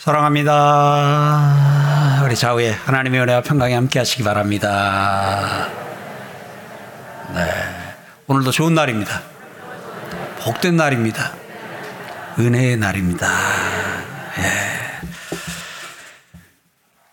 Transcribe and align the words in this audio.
사랑합니다. 0.00 1.44
우리 2.24 2.34
좌우에 2.34 2.70
하나님의 2.70 3.20
은혜와 3.20 3.42
평강이 3.42 3.74
함께 3.74 3.98
하시기 3.98 4.22
바랍니다. 4.22 5.68
네. 7.34 7.44
오늘도 8.26 8.50
좋은 8.50 8.74
날입니다. 8.74 9.20
복된 10.38 10.76
날입니다. 10.76 11.34
은혜의 12.38 12.78
날입니다. 12.78 13.28
예. 14.38 14.42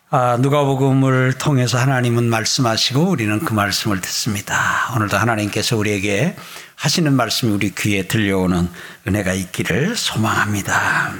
아, 0.09 0.37
누가복음을 0.39 1.33
통해서 1.33 1.77
하나님은 1.77 2.23
말씀하시고 2.29 3.01
우리는 3.01 3.37
그 3.43 3.53
말씀을 3.53 3.99
듣습니다. 3.99 4.93
오늘도 4.95 5.17
하나님께서 5.17 5.75
우리에게 5.75 6.37
하시는 6.75 7.13
말씀이 7.13 7.51
우리 7.51 7.75
귀에 7.75 8.03
들려오는 8.03 8.69
은혜가 9.05 9.33
있기를 9.33 9.97
소망합니다. 9.97 11.11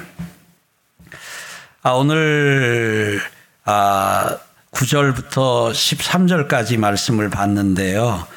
아, 1.88 1.92
오늘 1.92 3.22
아, 3.64 4.38
9절부터 4.72 5.72
13절까지 5.72 6.78
말씀을 6.78 7.30
봤는데요. 7.30 8.28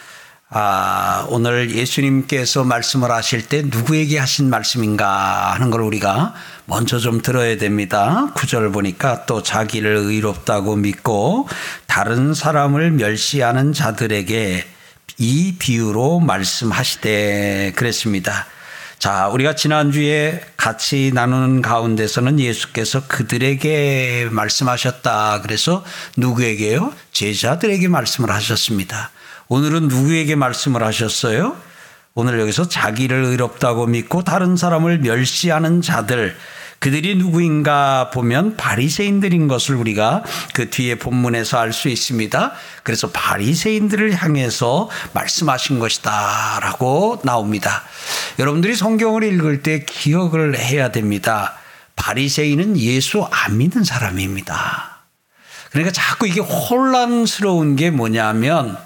아, 0.51 1.27
오늘 1.31 1.75
예수님께서 1.75 2.63
말씀을 2.63 3.11
하실 3.11 3.49
때 3.49 3.63
누구에게 3.63 4.21
하신 4.21 4.51
말씀인가 4.51 5.53
하는 5.53 5.71
걸 5.71 5.81
우리가 5.81 6.33
먼저 6.67 7.01
좀 7.01 7.23
들어야 7.23 7.57
됩니다. 7.59 8.29
9절 8.37 8.73
보니까 8.73 9.27
또 9.27 9.43
자기를 9.43 9.97
의롭다고 9.97 10.77
믿고 10.77 11.49
다른 11.89 12.35
사람을 12.35 12.93
멸시하는 12.93 13.73
자들에게 13.73 14.65
이 15.19 15.57
비유로 15.59 16.21
말씀하시되 16.21 17.73
그랬습니다. 17.75 18.47
자, 19.01 19.29
우리가 19.29 19.55
지난주에 19.55 20.43
같이 20.59 21.11
나누는 21.15 21.63
가운데서는 21.63 22.39
예수께서 22.39 23.07
그들에게 23.09 24.29
말씀하셨다. 24.31 25.41
그래서 25.41 25.83
누구에게요? 26.19 26.93
제자들에게 27.11 27.89
말씀을 27.89 28.31
하셨습니다. 28.31 29.11
오늘은 29.49 29.89
누구에게 29.89 30.35
말씀을 30.35 30.83
하셨어요? 30.85 31.57
오늘 32.13 32.39
여기서 32.41 32.69
자기를 32.69 33.25
의롭다고 33.25 33.87
믿고 33.87 34.23
다른 34.23 34.59
사람을 34.59 34.99
멸시하는 34.99 35.81
자들, 35.81 36.37
그들이 36.81 37.15
누구인가 37.17 38.09
보면 38.11 38.57
바리새인들인 38.57 39.49
것을 39.49 39.75
우리가 39.75 40.25
그 40.55 40.71
뒤에 40.71 40.95
본문에서 40.95 41.59
알 41.59 41.75
수 41.75 41.91
있습니다. 41.91 42.53
그래서 42.83 43.11
바리새인들을 43.11 44.15
향해서 44.17 44.89
말씀하신 45.13 45.79
것이다라고 45.79 47.21
나옵니다. 47.23 47.83
여러분들이 48.39 48.75
성경을 48.75 49.25
읽을 49.25 49.63
때 49.63 49.85
기억을 49.85 50.59
해야 50.59 50.91
됩니다. 50.91 51.55
바리새인은 51.97 52.79
예수 52.79 53.29
안 53.31 53.59
믿는 53.59 53.85
사람입니다. 53.85 55.05
그러니까 55.73 55.93
자꾸 55.93 56.27
이게 56.27 56.41
혼란스러운 56.41 57.77
게 57.77 57.91
뭐냐면 57.91 58.79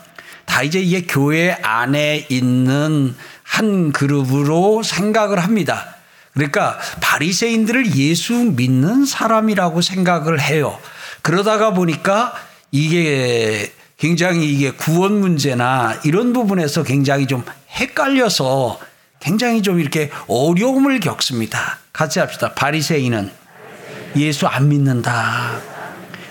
다 0.47 0.65
이제 0.65 0.81
이게 0.81 1.07
교회 1.07 1.53
안에 1.63 2.27
있는 2.29 3.15
한 3.45 3.93
그룹으로 3.93 4.83
생각을 4.83 5.39
합니다. 5.45 5.94
그러니까 6.35 6.79
바리새인들을 7.01 7.97
예수 7.97 8.35
믿는 8.35 9.07
사람이라고 9.07 9.81
생각을 9.81 10.41
해요. 10.41 10.79
그러다가 11.23 11.73
보니까 11.73 12.35
이게 12.71 13.73
굉장히 13.97 14.53
이게 14.53 14.73
구원 14.73 15.21
문제나 15.21 16.01
이런 16.05 16.33
부분에서 16.33 16.83
굉장히 16.83 17.27
좀 17.27 17.45
헷갈려서 17.71 18.79
굉장히 19.21 19.63
좀 19.63 19.81
이렇게 19.81 20.11
어려움을 20.27 21.01
겪습니다. 21.01 21.79
같이 21.93 22.19
합시다. 22.19 22.53
바리새인은 22.53 23.31
예수 24.17 24.47
안 24.47 24.69
믿는다. 24.69 25.61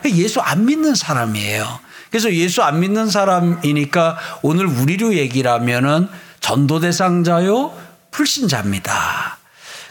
예수 0.05 0.41
안 0.41 0.65
믿는 0.65 0.95
사람이에요. 0.95 1.79
그래서 2.11 2.31
예수 2.33 2.61
안 2.61 2.81
믿는 2.81 3.09
사람이니까 3.09 4.17
오늘 4.43 4.67
우리로 4.67 5.15
얘기를 5.15 5.49
하면은 5.49 6.07
전도 6.41 6.81
대상자요, 6.81 7.73
불신자입니다. 8.11 9.42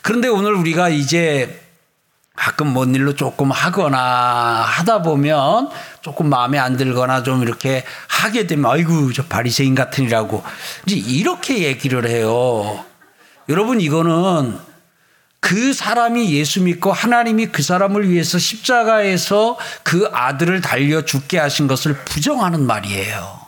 그런데 0.02 0.28
오늘 0.28 0.54
우리가 0.54 0.88
이제 0.88 1.60
가끔 2.34 2.68
뭔 2.68 2.94
일로 2.94 3.14
조금 3.14 3.50
하거나 3.50 3.98
하다 4.66 5.02
보면 5.02 5.70
조금 6.00 6.28
마음에 6.28 6.58
안 6.58 6.76
들거나 6.76 7.22
좀 7.22 7.42
이렇게 7.42 7.84
하게 8.08 8.46
되면 8.46 8.70
아이고 8.70 9.12
저 9.12 9.24
바리새인 9.24 9.74
같으니라고 9.74 10.42
이제 10.86 10.96
이렇게 10.96 11.62
얘기를 11.64 12.06
해요. 12.08 12.84
여러분 13.48 13.80
이거는 13.80 14.58
그 15.41 15.72
사람이 15.72 16.32
예수 16.32 16.62
믿고 16.62 16.92
하나님이 16.92 17.46
그 17.46 17.62
사람을 17.62 18.08
위해서 18.08 18.38
십자가에서 18.38 19.58
그 19.82 20.08
아들을 20.12 20.60
달려 20.60 21.04
죽게 21.04 21.38
하신 21.38 21.66
것을 21.66 21.96
부정하는 22.04 22.64
말이에요. 22.64 23.41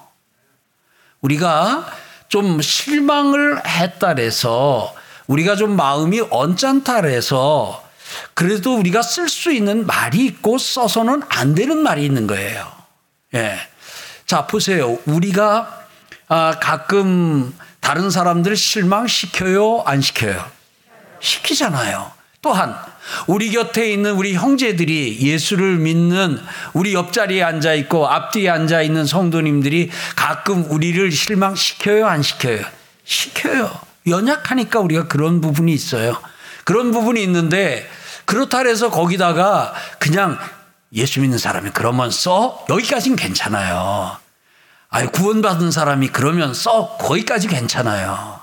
우리가 1.21 1.87
좀 2.29 2.61
실망을 2.61 3.65
했다 3.67 4.15
그래서 4.15 4.93
우리가 5.27 5.57
좀 5.57 5.77
마음이 5.77 6.23
언짢다 6.31 7.01
그래서 7.01 7.83
그래도 8.35 8.77
우리가 8.77 9.03
쓸 9.03 9.29
수 9.29 9.53
있는 9.53 9.87
말이 9.87 10.25
있고 10.27 10.59
써서는 10.59 11.23
안 11.29 11.55
되는 11.55 11.79
말이 11.79 12.05
있는 12.05 12.27
거예요. 12.27 12.71
예. 13.35 13.59
자, 14.27 14.47
보세요. 14.47 14.99
우리가 15.07 15.87
아, 16.29 16.57
가끔 16.61 17.55
다른 17.81 18.11
사람들을 18.11 18.57
실망시켜요? 18.57 19.83
안 19.85 20.01
시켜요? 20.01 20.45
시키잖아요. 21.21 22.13
또한 22.41 22.77
우리 23.27 23.51
곁에 23.51 23.91
있는 23.91 24.13
우리 24.13 24.35
형제들이 24.35 25.19
예수를 25.21 25.77
믿는 25.77 26.39
우리 26.73 26.95
옆자리에 26.95 27.43
앉아 27.43 27.75
있고 27.75 28.09
앞뒤에 28.09 28.51
앉아 28.51 28.83
있는 28.83 29.07
성도님들이 29.07 29.91
가끔 30.17 30.71
우리를 30.71 31.11
실망시켜요? 31.11 32.07
안 32.07 32.23
시켜요? 32.23 32.65
시켜요. 33.05 33.94
연약하니까 34.07 34.81
우리가 34.81 35.09
그런 35.09 35.41
부분이 35.41 35.73
있어요. 35.73 36.21
그런 36.65 36.93
부분이 36.93 37.23
있는데 37.23 37.89
그렇다 38.25 38.61
해서 38.61 38.91
거기다가 38.91 39.75
그냥 39.99 40.39
예수 40.93 41.21
믿는 41.21 41.39
사람이 41.39 41.71
그러면 41.75 42.11
써? 42.11 42.65
여기까지는 42.69 43.17
괜찮아요. 43.17 44.17
아유, 44.89 45.11
구원받은 45.11 45.71
사람이 45.71 46.09
그러면 46.09 46.55
써? 46.55 46.97
거기까지 46.99 47.49
괜찮아요. 47.49 48.41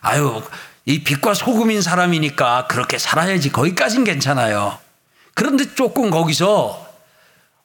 아유, 0.00 0.42
이 0.86 1.04
빛과 1.04 1.34
소금인 1.34 1.82
사람이니까 1.82 2.66
그렇게 2.68 2.98
살아야지. 2.98 3.52
거기까지는 3.52 4.04
괜찮아요. 4.04 4.78
그런데 5.34 5.74
조금 5.74 6.10
거기서 6.10 6.86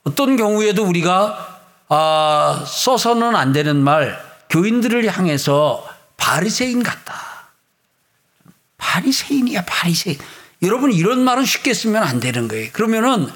어떤 0.04 0.36
경우에도 0.36 0.84
우리가 0.84 1.60
아, 1.88 2.64
써서는 2.68 3.36
안 3.36 3.54
되는 3.54 3.78
말, 3.78 4.20
교인들을 4.50 5.06
향해서 5.12 5.88
바리새인 6.18 6.84
같다. 6.84 7.25
바리새인이야, 8.86 9.66
바리새인. 9.66 10.18
여러분 10.62 10.92
이런 10.92 11.20
말은 11.20 11.46
쉽게 11.46 11.74
쓰면 11.74 12.04
안 12.04 12.20
되는 12.20 12.48
거예요. 12.48 12.70
그러면은 12.72 13.28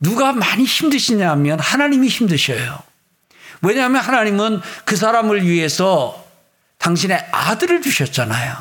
누가 0.00 0.32
많이 0.32 0.64
힘드시냐면 0.64 1.60
하나님이 1.60 2.08
힘드셔요. 2.08 2.78
왜냐하면 3.60 4.00
하나님은 4.00 4.62
그 4.86 4.96
사람을 4.96 5.46
위해서 5.46 6.24
당신의 6.78 7.28
아들을 7.30 7.82
주셨잖아요. 7.82 8.56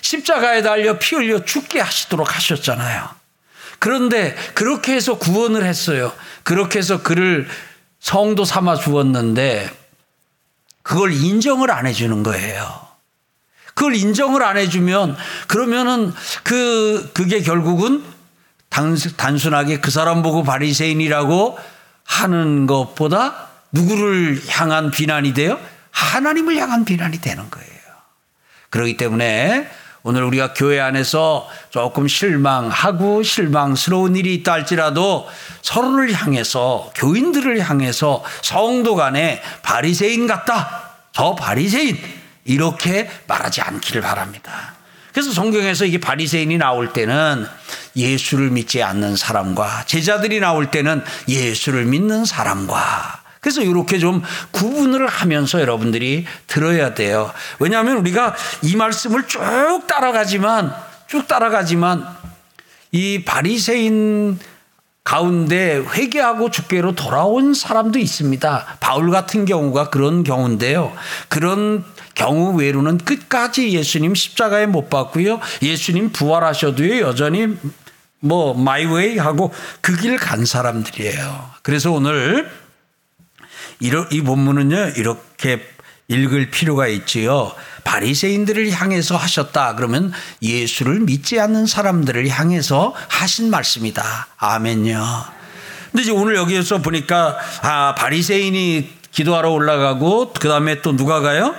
십자가에 0.00 0.62
달려 0.62 0.98
피 0.98 1.14
흘려 1.14 1.44
죽게 1.44 1.78
하시도록 1.80 2.34
하셨잖아요. 2.34 3.08
그런데 3.78 4.34
그렇게 4.54 4.94
해서 4.94 5.16
구원을 5.16 5.64
했어요. 5.64 6.12
그렇게 6.42 6.80
해서 6.80 7.02
그를 7.02 7.48
성도 8.00 8.44
삼아 8.44 8.76
주었는데 8.76 9.70
그걸 10.82 11.12
인정을 11.12 11.70
안 11.70 11.86
해주는 11.86 12.22
거예요. 12.24 12.89
그걸 13.80 13.94
인정을 13.94 14.42
안 14.42 14.58
해주면 14.58 15.16
그러면은 15.46 16.12
그 16.42 17.10
그게 17.14 17.40
결국은 17.40 18.04
단순하게 18.68 19.80
그 19.80 19.90
사람 19.90 20.22
보고 20.22 20.42
바리새인이라고 20.42 21.58
하는 22.04 22.66
것보다 22.66 23.48
누구를 23.72 24.42
향한 24.48 24.90
비난이 24.90 25.32
돼요? 25.32 25.58
하나님을 25.92 26.58
향한 26.58 26.84
비난이 26.84 27.22
되는 27.22 27.48
거예요. 27.48 27.70
그렇기 28.68 28.98
때문에 28.98 29.70
오늘 30.02 30.24
우리가 30.24 30.52
교회 30.52 30.78
안에서 30.78 31.48
조금 31.70 32.06
실망하고 32.06 33.22
실망스러운 33.22 34.14
일이 34.14 34.34
있다 34.34 34.52
할지라도 34.52 35.26
서로를 35.62 36.12
향해서 36.12 36.92
교인들을 36.96 37.58
향해서 37.60 38.24
성도 38.42 38.94
간에 38.94 39.40
바리새인 39.62 40.26
같다. 40.26 40.90
저 41.12 41.34
바리새인 41.34 42.19
이렇게 42.44 43.10
말하지 43.26 43.60
않기를 43.60 44.02
바랍니다. 44.02 44.74
그래서 45.12 45.32
성경에서 45.32 45.84
이게 45.84 45.98
바리새인이 45.98 46.56
나올 46.58 46.92
때는 46.92 47.46
예수를 47.96 48.50
믿지 48.50 48.82
않는 48.82 49.16
사람과 49.16 49.84
제자들이 49.86 50.40
나올 50.40 50.70
때는 50.70 51.02
예수를 51.28 51.84
믿는 51.84 52.24
사람과 52.24 53.20
그래서 53.40 53.62
이렇게 53.62 53.98
좀 53.98 54.22
구분을 54.50 55.06
하면서 55.06 55.60
여러분들이 55.60 56.26
들어야 56.46 56.94
돼요. 56.94 57.32
왜냐하면 57.58 57.96
우리가 57.96 58.36
이 58.62 58.76
말씀을 58.76 59.26
쭉 59.26 59.40
따라가지만 59.86 60.74
쭉 61.06 61.26
따라가지만 61.26 62.06
이 62.92 63.24
바리새인 63.24 64.38
가운데 65.02 65.82
회개하고 65.92 66.50
주께로 66.50 66.94
돌아온 66.94 67.54
사람도 67.54 67.98
있습니다. 67.98 68.76
바울 68.78 69.10
같은 69.10 69.46
경우가 69.46 69.88
그런 69.88 70.22
경우인데요. 70.22 70.92
그런 71.28 71.84
경우 72.20 72.54
외로는 72.54 72.98
끝까지 72.98 73.70
예수님 73.72 74.14
십자가에 74.14 74.66
못 74.66 74.90
박고요. 74.90 75.40
예수님 75.62 76.12
부활하셔도요. 76.12 77.00
여전히 77.00 77.56
뭐 78.20 78.52
마이웨이 78.52 79.16
하고 79.16 79.54
그 79.80 79.96
길 79.96 80.18
간 80.18 80.44
사람들이에요. 80.44 81.50
그래서 81.62 81.90
오늘 81.92 82.50
이 83.80 84.20
본문은요. 84.20 84.92
이렇게 84.96 85.66
읽을 86.08 86.50
필요가 86.50 86.86
있지요. 86.88 87.52
바리새인들을 87.84 88.70
향해서 88.70 89.16
하셨다. 89.16 89.74
그러면 89.76 90.12
예수를 90.42 91.00
믿지 91.00 91.40
않는 91.40 91.64
사람들을 91.64 92.28
향해서 92.28 92.94
하신 93.08 93.48
말씀이다. 93.50 94.28
아멘요. 94.36 95.24
근데 95.90 96.02
이제 96.02 96.10
오늘 96.10 96.36
여기에서 96.36 96.82
보니까 96.82 97.38
아 97.62 97.94
바리새인이 97.96 98.90
기도하러 99.10 99.50
올라가고 99.50 100.34
그 100.34 100.48
다음에 100.48 100.82
또 100.82 100.94
누가 100.94 101.20
가요? 101.20 101.54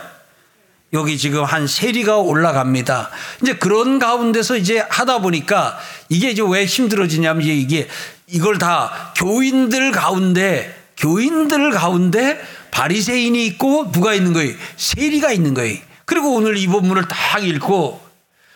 여기 0.94 1.18
지금 1.18 1.44
한 1.44 1.68
세리가 1.68 2.18
올라갑니다. 2.18 3.10
이제 3.42 3.54
그런 3.56 3.98
가운데서 3.98 4.58
이제 4.58 4.86
하다 4.90 5.20
보니까 5.20 5.80
이게 6.10 6.32
이제 6.32 6.42
왜 6.46 6.66
힘들어지냐면 6.66 7.44
이게 7.48 7.88
이걸 8.28 8.58
다 8.58 9.14
교인들 9.16 9.92
가운데 9.92 10.78
교인들 10.98 11.72
가운데 11.72 12.42
바리새인이 12.72 13.46
있고 13.48 13.92
누가 13.92 14.14
있는 14.14 14.34
거예요? 14.34 14.54
세리가 14.76 15.32
있는 15.32 15.54
거예요. 15.54 15.78
그리고 16.06 16.36
오늘 16.36 16.58
이 16.58 16.68
본문을 16.68 17.08
딱 17.08 17.44
읽고 17.44 18.02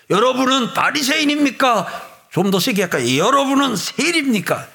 여러분은 0.09 0.73
바리새인입니까? 0.73 1.87
좀 2.31 2.51
더 2.51 2.59
세게 2.59 2.81
할까요? 2.83 3.17
여러분은 3.17 3.77
세리입니까? 3.77 4.67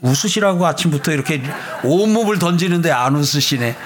웃으시라고 0.00 0.66
아침부터 0.66 1.12
이렇게 1.12 1.42
온몸을 1.84 2.38
던지는데 2.38 2.90
안 2.90 3.16
웃으시네. 3.16 3.76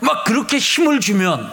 막 0.00 0.24
그렇게 0.24 0.58
힘을 0.58 1.00
주면 1.00 1.50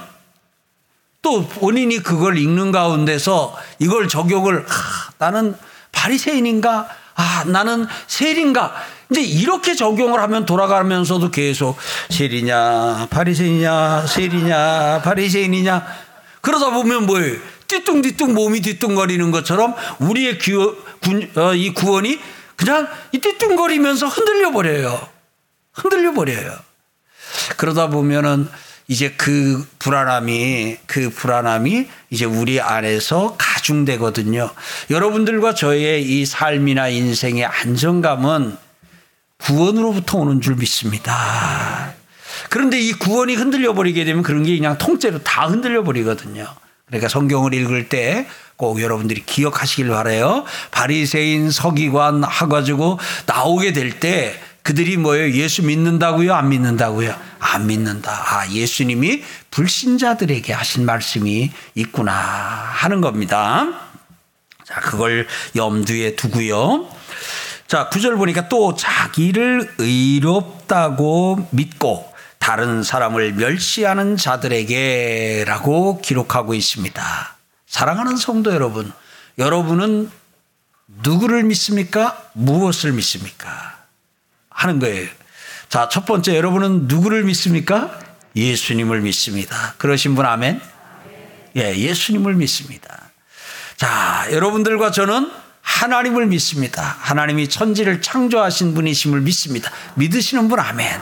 또 1.22 1.48
본인이 1.48 2.00
그걸 2.00 2.38
읽는 2.38 2.72
가운데서 2.72 3.56
이걸 3.80 4.08
적용을 4.08 4.66
아, 4.68 5.10
나는 5.18 5.56
바리새인인가? 5.92 6.88
아, 7.16 7.44
나는 7.48 7.88
세리인가? 8.06 8.76
이제 9.10 9.22
이렇게 9.22 9.76
적용을 9.76 10.22
하면 10.22 10.46
돌아가면서도 10.46 11.32
계속 11.32 11.76
세리냐, 12.10 13.08
바리새인이냐, 13.10 14.06
세리냐, 14.06 15.02
바리새인이냐 15.04 15.88
그러다 16.42 16.70
보면 16.70 17.08
뭐예요? 17.08 17.40
띠뚱띠뚱 17.68 18.34
몸이 18.34 18.62
뒤뚱거리는 18.62 19.32
것처럼 19.32 19.76
우리의 20.00 20.38
구, 20.38 20.78
어, 21.36 21.54
이 21.54 21.74
구원이 21.74 22.20
그냥 22.56 22.88
이 23.12 23.20
띠뚱거리면서 23.20 24.08
흔들려 24.08 24.52
버려요. 24.52 25.10
흔들려 25.74 26.14
버려요. 26.14 26.54
그러다 27.58 27.90
보면은 27.90 28.50
이제 28.88 29.14
그 29.18 29.68
불안함이 29.80 30.78
그 30.86 31.10
불안함이 31.10 31.88
이제 32.10 32.26
우리 32.26 32.62
안에서 32.62 33.36
가중되거든요. 33.38 34.50
여러분들과 34.90 35.54
저의 35.54 36.04
이 36.04 36.26
삶이나 36.26 36.88
인생의 36.88 37.46
안정감은 37.46 38.56
구원으로부터 39.40 40.20
오는 40.20 40.40
줄 40.42 40.56
믿습니다. 40.56 41.94
그런데 42.50 42.80
이 42.80 42.94
구원이 42.94 43.36
흔들려 43.36 43.74
버리게 43.74 44.06
되면 44.06 44.24
그런 44.24 44.44
게 44.44 44.56
그냥 44.56 44.78
통째로 44.78 45.22
다 45.24 45.48
흔들려 45.48 45.84
버리거든요. 45.84 46.48
그러니까 46.88 47.10
성경을 47.10 47.54
읽을 47.54 47.90
때 47.90 48.26
꼭 48.58 48.82
여러분들이 48.82 49.24
기억하시길 49.24 49.88
바래요. 49.90 50.44
바리새인 50.72 51.52
서기관 51.52 52.24
하가지고 52.24 53.00
나오게 53.28 53.72
될 53.72 54.00
때 54.00 54.34
그들이 54.68 54.98
뭐예요? 54.98 55.32
예수 55.32 55.64
믿는다고요? 55.64 56.34
안 56.34 56.50
믿는다고요? 56.50 57.16
안 57.40 57.68
믿는다. 57.68 58.12
아, 58.12 58.50
예수님이 58.50 59.24
불신자들에게 59.50 60.52
하신 60.52 60.86
말씀이 60.86 61.50
있구나 61.74 62.12
하는 62.12 63.00
겁니다. 63.00 63.66
자, 64.66 64.82
그걸 64.82 65.26
염두에 65.56 66.18
두고요. 66.18 66.86
자, 67.68 67.88
구절 67.88 68.18
보니까 68.18 68.50
또 68.50 68.76
자기를 68.76 69.76
의롭다고 69.78 71.48
믿고 71.52 72.14
다른 72.38 72.84
사람을 72.84 73.36
멸시하는 73.36 74.18
자들에게라고 74.18 76.02
기록하고 76.02 76.54
있습니다. 76.54 77.38
사랑하는 77.68 78.18
성도 78.18 78.54
여러분, 78.54 78.92
여러분은 79.38 80.12
누구를 81.04 81.44
믿습니까? 81.44 82.22
무엇을 82.34 82.92
믿습니까? 82.92 83.77
하는 84.58 84.80
거예요. 84.80 85.08
자, 85.70 85.88
첫 85.88 86.06
번째 86.06 86.36
여러분은 86.36 86.88
누구를 86.88 87.24
믿습니까? 87.24 88.00
예수님을 88.36 89.02
믿습니다. 89.02 89.76
그러신 89.78 90.16
분 90.16 90.26
아멘? 90.26 90.60
예, 91.56 91.76
예수님을 91.76 92.34
믿습니다. 92.34 93.12
자, 93.76 94.28
여러분들과 94.32 94.92
저는 94.92 95.32
하나님을 95.62 96.26
믿습니다. 96.28 96.82
하나님이 97.00 97.50
천지를 97.50 98.02
창조하신 98.02 98.74
분이심을 98.74 99.22
믿습니다. 99.22 99.72
믿으시는 99.96 100.48
분 100.48 100.60
아멘. 100.60 101.02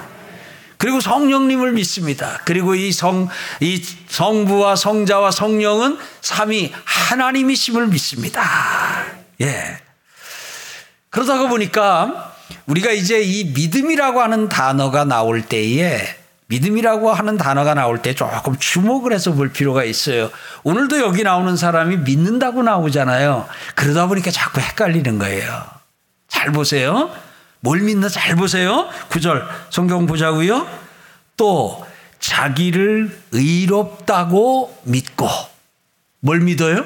그리고 0.77 0.99
성령님을 0.99 1.71
믿습니다. 1.73 2.41
그리고 2.43 2.75
이 2.75 2.91
성, 2.91 3.29
이 3.61 3.81
성부와 4.09 4.75
성자와 4.75 5.31
성령은 5.31 5.97
삼위 6.21 6.73
하나님이심을 6.83 7.87
믿습니다. 7.87 8.43
예. 9.39 9.79
그러다가 11.09 11.47
보니까 11.47 12.34
우리가 12.65 12.91
이제 12.91 13.21
이 13.21 13.45
믿음이라고 13.45 14.21
하는 14.21 14.49
단어가 14.49 15.05
나올 15.05 15.41
때에 15.41 16.01
믿음이라고 16.47 17.11
하는 17.11 17.37
단어가 17.37 17.73
나올 17.73 18.01
때 18.01 18.13
조금 18.13 18.55
주목을 18.57 19.13
해서 19.13 19.33
볼 19.33 19.51
필요가 19.51 19.83
있어요. 19.83 20.29
오늘도 20.63 20.99
여기 20.99 21.23
나오는 21.23 21.55
사람이 21.55 21.97
믿는다고 21.97 22.61
나오잖아요. 22.61 23.47
그러다 23.73 24.07
보니까 24.07 24.29
자꾸 24.31 24.61
헷갈리는 24.61 25.17
거예요. 25.17 25.65
잘 26.27 26.51
보세요. 26.51 27.09
뭘 27.61 27.79
믿나 27.79 28.09
잘 28.09 28.35
보세요. 28.35 28.87
9절 29.09 29.47
성경 29.71 30.05
보자고요. 30.05 30.67
또 31.35 31.85
자기를 32.19 33.17
의롭다고 33.31 34.77
믿고 34.83 35.27
뭘 36.19 36.41
믿어요? 36.41 36.85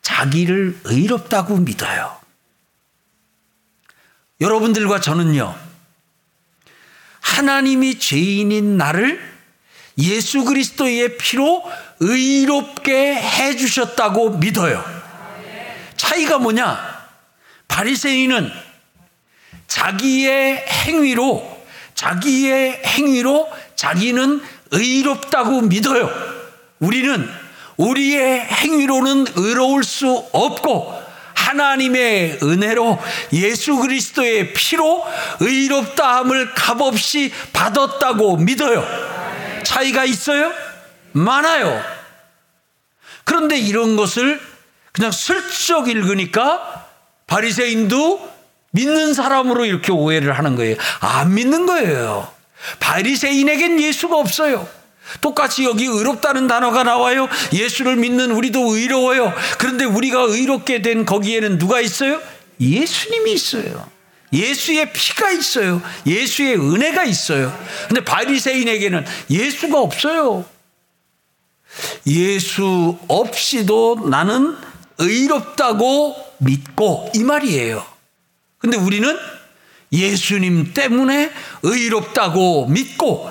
자기를 0.00 0.78
의롭다고 0.84 1.56
믿어요. 1.58 2.23
여러분들과 4.40 5.00
저는요. 5.00 5.54
하나님이 7.20 7.98
죄인인 7.98 8.76
나를 8.76 9.20
예수 9.98 10.44
그리스도의 10.44 11.16
피로 11.18 11.62
의롭게 12.00 13.14
해 13.14 13.56
주셨다고 13.56 14.38
믿어요. 14.38 14.84
차이가 15.96 16.38
뭐냐? 16.38 16.94
바리새인은 17.68 18.50
자기의 19.68 20.66
행위로 20.68 21.64
자기의 21.94 22.82
행위로 22.84 23.48
자기는 23.76 24.42
의롭다고 24.72 25.62
믿어요. 25.62 26.10
우리는 26.80 27.28
우리의 27.76 28.40
행위로는 28.40 29.26
의로울 29.36 29.84
수 29.84 30.08
없고 30.32 31.03
하나님의 31.44 32.38
은혜로 32.42 32.98
예수 33.34 33.76
그리스도의 33.76 34.52
피로 34.54 35.04
의롭다함을 35.40 36.54
값없이 36.54 37.32
받았다고 37.52 38.38
믿어요. 38.38 38.84
차이가 39.62 40.04
있어요? 40.04 40.52
많아요. 41.12 41.82
그런데 43.24 43.58
이런 43.58 43.96
것을 43.96 44.40
그냥 44.92 45.10
슬쩍 45.12 45.88
읽으니까 45.88 46.86
바리새인도 47.26 48.32
믿는 48.70 49.14
사람으로 49.14 49.64
이렇게 49.64 49.92
오해를 49.92 50.32
하는 50.36 50.56
거예요. 50.56 50.76
안 51.00 51.34
믿는 51.34 51.66
거예요. 51.66 52.28
바리새인에겐 52.80 53.80
예수가 53.80 54.16
없어요. 54.16 54.68
똑같이 55.20 55.64
여기 55.64 55.84
의롭다는 55.86 56.46
단어가 56.46 56.82
나와요. 56.82 57.28
예수를 57.52 57.96
믿는 57.96 58.30
우리도 58.30 58.74
의로워요. 58.74 59.32
그런데 59.58 59.84
우리가 59.84 60.20
의롭게 60.22 60.82
된 60.82 61.04
거기에는 61.04 61.58
누가 61.58 61.80
있어요? 61.80 62.20
예수님이 62.60 63.32
있어요. 63.32 63.88
예수의 64.32 64.92
피가 64.92 65.30
있어요. 65.30 65.80
예수의 66.06 66.56
은혜가 66.56 67.04
있어요. 67.04 67.56
근데 67.88 68.04
바리새인에게는 68.04 69.04
예수가 69.30 69.80
없어요. 69.80 70.44
예수 72.06 72.98
없이도 73.08 74.08
나는 74.10 74.56
의롭다고 74.98 76.16
믿고 76.38 77.10
이 77.14 77.20
말이에요. 77.20 77.84
근데 78.58 78.76
우리는 78.76 79.16
예수님 79.92 80.72
때문에 80.74 81.30
의롭다고 81.62 82.66
믿고 82.66 83.30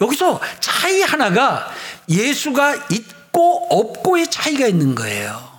여기서 0.00 0.40
차이 0.60 1.02
하나가 1.02 1.70
예수가 2.08 2.86
있고 2.90 3.66
없고의 3.70 4.30
차이가 4.30 4.66
있는 4.66 4.94
거예요. 4.94 5.56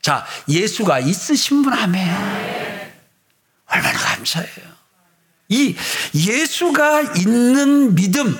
자, 0.00 0.26
예수가 0.48 1.00
있으신 1.00 1.62
분 1.62 1.72
아멘. 1.72 2.10
얼마나 3.66 3.98
감사해요. 3.98 4.72
이 5.48 5.76
예수가 6.14 7.02
있는 7.16 7.94
믿음, 7.94 8.36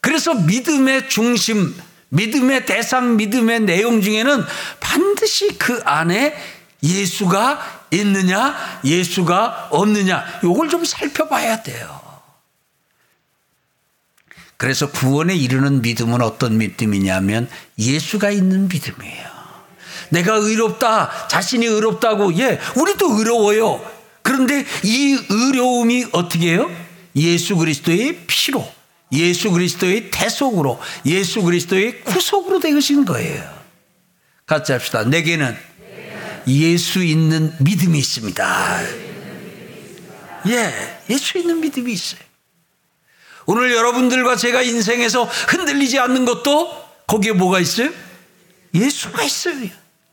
그래서 0.00 0.34
믿음의 0.34 1.08
중심, 1.08 1.74
믿음의 2.08 2.66
대상, 2.66 3.16
믿음의 3.16 3.60
내용 3.60 4.02
중에는 4.02 4.44
반드시 4.80 5.56
그 5.58 5.80
안에 5.84 6.36
예수가 6.82 7.86
있느냐, 7.92 8.80
예수가 8.84 9.68
없느냐, 9.70 10.40
요걸 10.44 10.68
좀 10.68 10.84
살펴봐야 10.84 11.62
돼요. 11.62 12.09
그래서 14.60 14.90
구원에 14.90 15.34
이르는 15.34 15.80
믿음은 15.80 16.20
어떤 16.20 16.58
믿음이냐면 16.58 17.48
예수가 17.78 18.28
있는 18.28 18.68
믿음이에요. 18.68 19.26
내가 20.10 20.34
의롭다, 20.34 21.28
자신이 21.28 21.64
의롭다고, 21.64 22.38
예, 22.38 22.60
우리도 22.76 23.18
의로워요. 23.18 23.82
그런데 24.20 24.66
이 24.84 25.18
의로움이 25.30 26.08
어떻게 26.12 26.52
해요? 26.52 26.70
예수 27.16 27.56
그리스도의 27.56 28.24
피로, 28.26 28.70
예수 29.12 29.50
그리스도의 29.50 30.10
대속으로, 30.10 30.78
예수 31.06 31.40
그리스도의 31.40 32.02
구속으로 32.02 32.60
되으신 32.60 33.06
거예요. 33.06 33.42
같이 34.44 34.72
합시다. 34.72 35.04
내게는 35.04 35.56
예수 36.48 37.02
있는 37.02 37.50
믿음이 37.60 37.98
있습니다. 37.98 38.82
예, 40.48 41.00
예수 41.08 41.38
있는 41.38 41.62
믿음이 41.62 41.90
있어요. 41.90 42.29
오늘 43.50 43.74
여러분들과 43.74 44.36
제가 44.36 44.62
인생에서 44.62 45.24
흔들리지 45.24 45.98
않는 45.98 46.24
것도 46.24 46.70
거기에 47.08 47.32
뭐가 47.32 47.58
있어요? 47.58 47.90
예수가 48.72 49.24
있어요. 49.24 49.66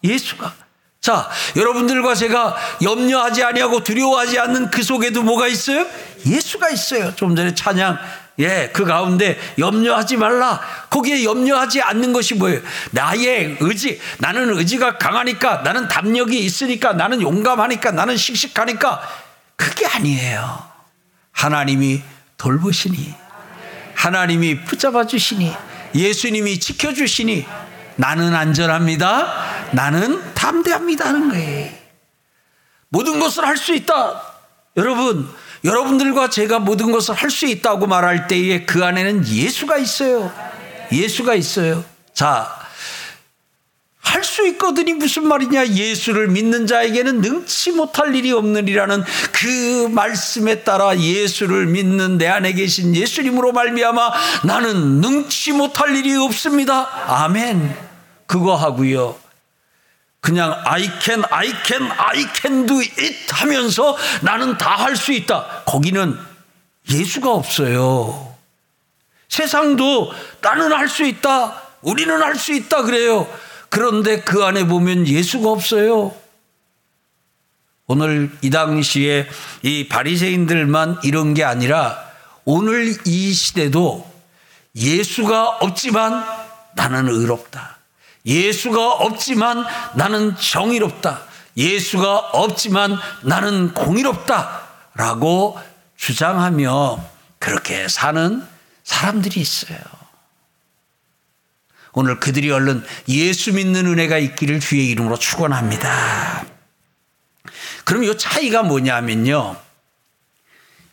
예수가. 0.04 0.56
자, 1.00 1.30
여러분들과 1.56 2.16
제가 2.16 2.58
염려하지 2.82 3.44
아니하고 3.44 3.84
두려워하지 3.84 4.40
않는 4.40 4.72
그 4.72 4.82
속에도 4.82 5.22
뭐가 5.22 5.48
있어요? 5.48 5.86
예수가 6.26 6.72
있어요. 6.72 7.14
좀 7.16 7.36
전에 7.36 7.54
찬양 7.54 8.00
예, 8.40 8.72
그 8.74 8.86
가운데 8.86 9.40
염려하지 9.60 10.18
말라. 10.18 10.60
거기에 10.90 11.24
염려하지 11.24 11.84
않는 11.84 12.14
것이 12.14 12.34
뭐예요? 12.34 12.60
나의 12.90 13.58
의지. 13.60 14.02
나는 14.18 14.58
의지가 14.58 14.98
강하니까, 14.98 15.58
나는 15.58 15.88
담력이 15.88 16.40
있으니까, 16.40 16.94
나는 16.94 17.22
용감하니까, 17.22 17.92
나는 17.92 18.18
씩씩하니까. 18.18 19.02
그게 19.56 19.86
아니에요. 19.86 20.64
하나님이 21.34 22.02
돌보시니, 22.38 23.27
하나님이 23.98 24.64
붙잡아 24.64 25.08
주시니, 25.08 25.52
예수님이 25.96 26.60
지켜 26.60 26.94
주시니, 26.94 27.46
나는 27.96 28.36
안전합니다. 28.36 29.34
나는 29.72 30.22
담대합니다. 30.36 31.06
하는 31.08 31.30
거예요. 31.30 31.72
모든 32.90 33.20
것을 33.20 33.44
할 33.46 33.58
수 33.58 33.74
있다. 33.74 34.22
여러분, 34.78 35.28
여러분들과 35.64 36.30
제가 36.30 36.60
모든 36.60 36.92
것을 36.92 37.16
할 37.16 37.32
수 37.32 37.48
있다고 37.48 37.88
말할 37.88 38.28
때에 38.28 38.66
그 38.66 38.86
안에는 38.86 39.28
예수가 39.28 39.78
있어요. 39.78 40.32
예수가 40.92 41.34
있어요. 41.34 41.84
자, 42.14 42.48
할 44.08 44.24
수 44.24 44.48
있거든이 44.50 44.94
무슨 44.94 45.28
말이냐? 45.28 45.68
예수를 45.68 46.28
믿는 46.30 46.68
자에게는 46.68 47.22
능치 47.22 47.72
못할 47.72 48.16
일이 48.16 48.32
없느니라는 48.32 49.04
그 49.32 49.88
말씀에 49.92 50.64
따라 50.64 50.98
예수를 50.98 51.66
믿는 51.68 52.18
내 52.18 52.28
안에 52.28 52.54
계신 52.54 52.96
예수님으로 52.96 53.52
말미암아 53.52 54.12
나는 54.46 55.02
능치 55.02 55.52
못할 55.54 55.96
일이 55.96 56.16
없습니다. 56.16 57.24
아멘. 57.24 57.76
그거 58.28 58.56
하고요. 58.56 59.18
그냥 60.20 60.54
I 60.66 60.90
can, 61.02 61.24
I 61.30 61.54
can, 61.66 61.92
I 61.98 62.26
can 62.36 62.66
do 62.66 62.78
it 62.80 63.18
하면서 63.30 63.96
나는 64.22 64.58
다 64.58 64.76
할 64.76 64.96
수 64.96 65.12
있다. 65.12 65.64
거기는 65.66 66.18
예수가 66.90 67.32
없어요. 67.32 68.36
세상도 69.30 70.12
나는 70.42 70.72
할 70.74 70.88
수 70.90 71.04
있다. 71.06 71.62
우리는 71.82 72.22
할 72.22 72.36
수 72.36 72.54
있다 72.54 72.84
그래요. 72.84 73.28
그런데 73.70 74.22
그 74.22 74.44
안에 74.44 74.68
보면 74.68 75.08
예수가 75.08 75.50
없어요. 75.50 76.16
오늘 77.88 78.32
이 78.42 78.50
당시에 78.50 79.28
이 79.64 79.88
바리새인들만 79.88 81.00
이런 81.04 81.34
게 81.34 81.44
아니라 81.44 81.98
오늘 82.44 82.96
이 83.06 83.34
시대도 83.34 84.10
예수가 84.76 85.58
없지만 85.62 86.24
나는 86.76 87.08
의롭다. 87.08 87.78
예수가 88.26 88.92
없지만 88.92 89.66
나는 89.96 90.36
정의롭다. 90.36 91.22
예수가 91.56 92.18
없지만 92.34 92.98
나는 93.24 93.74
공의롭다. 93.74 94.68
라고 94.94 95.58
주장하며 95.96 97.04
그렇게 97.40 97.88
사는 97.88 98.46
사람들이 98.84 99.40
있어요. 99.40 99.80
오늘 101.98 102.20
그들이 102.20 102.52
얼른 102.52 102.84
예수 103.10 103.54
믿는 103.54 103.88
은혜가 103.88 104.20
있기를 104.20 104.60
주의 104.60 104.88
이름으로 104.90 105.18
축원합니다. 105.18 106.46
그럼 107.86 108.04
이 108.04 108.16
차이가 108.16 108.62
뭐냐면요. 108.62 109.60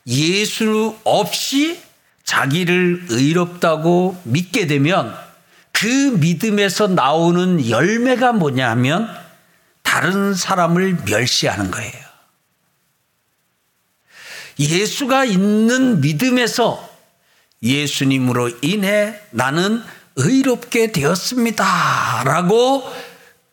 예수 0.07 0.97
없이 1.05 1.79
자기를 2.23 3.05
의롭다고 3.11 4.19
믿게 4.25 4.67
되면 4.67 5.15
그 5.73 5.87
믿음에서 5.87 6.87
나오는 6.87 7.69
열매가 7.69 8.33
뭐냐 8.33 8.71
하면 8.71 9.15
다른 9.83 10.33
사람을 10.33 11.01
멸시하는 11.05 11.71
거예요. 11.71 11.93
예수가 14.59 15.27
있는 15.27 16.01
믿음에서 16.01 16.91
예수님으로 17.63 18.53
인해 18.63 19.21
나는 19.33 19.83
의롭게 20.17 20.93
되었습니다. 20.93 22.23
라고 22.25 22.91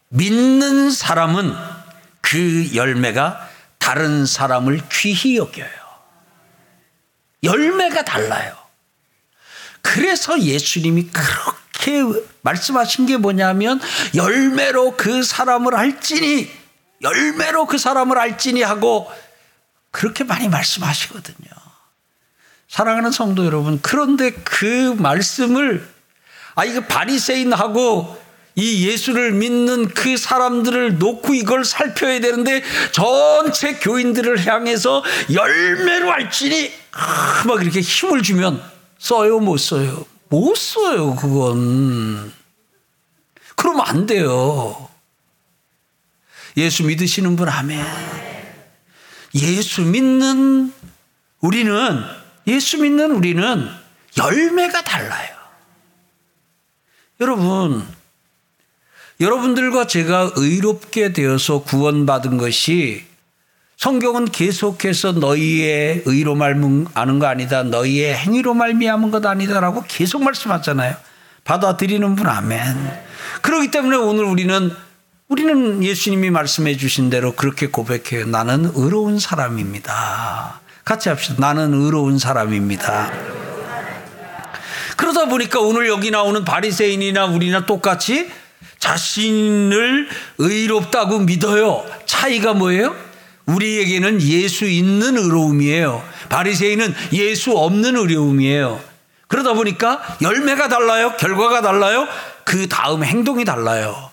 믿는 0.09 0.91
사람은 0.91 1.53
그 2.21 2.75
열매가 2.75 3.49
다른 3.77 4.25
사람을 4.25 4.81
귀히 4.91 5.37
여겨요. 5.37 5.69
열매가 7.43 8.05
달라요. 8.05 8.55
그래서 9.81 10.39
예수님이 10.39 11.07
그렇게 11.07 12.03
말씀하신 12.41 13.07
게 13.07 13.17
뭐냐면 13.17 13.81
열매로 14.13 14.95
그 14.95 15.23
사람을 15.23 15.75
알지니 15.75 16.51
열매로 17.01 17.65
그 17.65 17.77
사람을 17.77 18.17
알지니 18.19 18.61
하고 18.61 19.11
그렇게 19.89 20.23
많이 20.23 20.47
말씀하시거든요. 20.47 21.49
사랑하는 22.67 23.11
성도 23.11 23.45
여러분, 23.45 23.79
그런데 23.81 24.31
그 24.31 24.95
말씀을 24.97 25.85
아 26.55 26.65
이거 26.65 26.81
바리새인하고 26.81 28.21
이 28.55 28.87
예수를 28.87 29.31
믿는 29.31 29.87
그 29.89 30.17
사람들을 30.17 30.97
놓고 30.97 31.33
이걸 31.33 31.63
살펴야 31.63 32.19
되는데 32.19 32.61
전체 32.91 33.75
교인들을 33.75 34.45
향해서 34.45 35.03
열매로 35.31 36.11
알지니 36.11 36.71
아, 36.91 37.43
막 37.47 37.61
이렇게 37.61 37.79
힘을 37.79 38.21
주면 38.21 38.61
써요 38.99 39.39
못 39.39 39.57
써요 39.57 40.05
못 40.31 40.55
써요, 40.55 41.13
그건. 41.17 42.31
그러면 43.57 43.85
안 43.85 44.05
돼요. 44.05 44.89
예수 46.55 46.85
믿으시는 46.85 47.35
분, 47.35 47.49
아멘. 47.49 47.85
예수 49.35 49.81
믿는 49.81 50.73
우리는, 51.41 52.03
예수 52.47 52.77
믿는 52.77 53.11
우리는 53.11 53.69
열매가 54.17 54.83
달라요. 54.83 55.40
여러분, 57.21 57.85
여러분들과 59.19 59.85
제가 59.85 60.31
의롭게 60.35 61.13
되어서 61.13 61.61
구원받은 61.61 62.37
것이 62.39 63.05
성경은 63.77 64.25
계속해서 64.25 65.11
너희의 65.13 66.01
의로 66.05 66.33
말미암은 66.33 67.19
거 67.19 67.27
아니다. 67.27 67.61
너희의 67.61 68.15
행위로 68.15 68.55
말미암은 68.55 69.11
것 69.11 69.23
아니다라고 69.23 69.83
계속 69.87 70.23
말씀하잖아요. 70.23 70.95
받아들이는 71.43 72.15
분 72.15 72.25
아멘. 72.25 72.59
그렇기 73.43 73.69
때문에 73.69 73.97
오늘 73.97 74.23
우리는 74.23 74.71
우리는 75.27 75.83
예수님이 75.83 76.31
말씀해 76.31 76.75
주신 76.77 77.11
대로 77.11 77.35
그렇게 77.35 77.67
고백해요. 77.67 78.25
나는 78.25 78.71
의로운 78.73 79.19
사람입니다. 79.19 80.59
같이 80.83 81.09
합시다. 81.09 81.35
나는 81.39 81.73
의로운 81.73 82.17
사람입니다. 82.17 83.11
그러다 85.01 85.25
보니까 85.25 85.59
오늘 85.59 85.87
여기 85.87 86.11
나오는 86.11 86.45
바리새인이나 86.45 87.25
우리나 87.25 87.65
똑같이 87.65 88.29
자신을 88.77 90.07
의롭다고 90.37 91.21
믿어요. 91.21 91.83
차이가 92.05 92.53
뭐예요? 92.53 92.95
우리에게는 93.47 94.21
예수 94.21 94.65
있는 94.65 95.17
의로움이에요. 95.17 96.07
바리새인은 96.29 96.93
예수 97.13 97.57
없는 97.57 97.95
의로움이에요. 97.95 98.79
그러다 99.27 99.53
보니까 99.53 100.17
열매가 100.21 100.67
달라요. 100.67 101.15
결과가 101.17 101.61
달라요. 101.61 102.07
그 102.45 102.69
다음 102.69 103.03
행동이 103.03 103.43
달라요. 103.43 104.11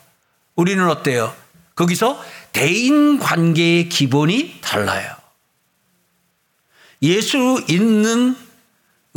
우리는 0.56 0.88
어때요? 0.88 1.34
거기서 1.74 2.18
대인 2.52 3.18
관계의 3.18 3.90
기본이 3.90 4.54
달라요. 4.62 5.14
예수 7.02 7.62
있는 7.68 8.47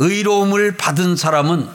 의로움을 0.02 0.76
받은 0.76 1.16
사람은 1.16 1.68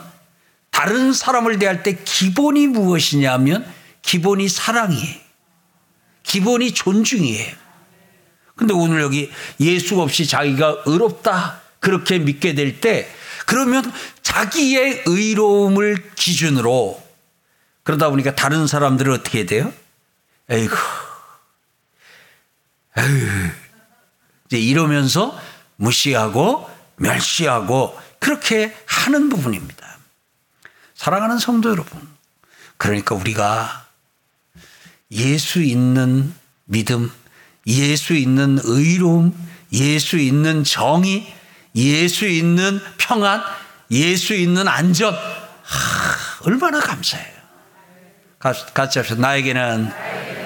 다른 0.70 1.12
사람을 1.12 1.58
대할 1.58 1.82
때 1.82 1.96
기본이 2.04 2.66
무엇이냐면 2.66 3.66
기본이 4.02 4.48
사랑이에요. 4.48 5.20
기본이 6.22 6.72
존중이에요. 6.74 7.56
근데 8.54 8.74
오늘 8.74 9.00
여기 9.00 9.30
예수 9.60 10.00
없이 10.00 10.26
자기가 10.26 10.82
의롭다 10.84 11.62
그렇게 11.80 12.18
믿게 12.18 12.54
될 12.54 12.80
때 12.80 13.08
그러면 13.46 13.90
자기의 14.22 15.04
의로움을 15.06 16.10
기준으로 16.14 17.02
그러다 17.82 18.10
보니까 18.10 18.34
다른 18.34 18.66
사람들은 18.66 19.14
어떻게 19.14 19.46
돼요? 19.46 19.72
에이구, 20.50 20.76
에이 22.98 23.04
이제 24.46 24.58
이러면서 24.58 25.38
무시하고 25.76 26.68
멸시하고 26.96 27.98
그렇게 28.18 28.74
하는 28.86 29.28
부분입니다. 29.28 29.98
사랑하는 30.94 31.38
성도 31.38 31.70
여러분, 31.70 32.00
그러니까 32.76 33.14
우리가 33.14 33.86
예수 35.10 35.62
있는 35.62 36.34
믿음, 36.64 37.10
예수 37.66 38.14
있는 38.14 38.58
의로움, 38.62 39.34
예수 39.72 40.18
있는 40.18 40.64
정의, 40.64 41.32
예수 41.74 42.26
있는 42.26 42.80
평안, 42.98 43.42
예수 43.90 44.34
있는 44.34 44.66
안전, 44.68 45.14
하, 45.14 46.44
얼마나 46.44 46.80
감사해요. 46.80 47.38
같이 48.38 48.98
합시다. 48.98 49.20
나에게는, 49.20 49.90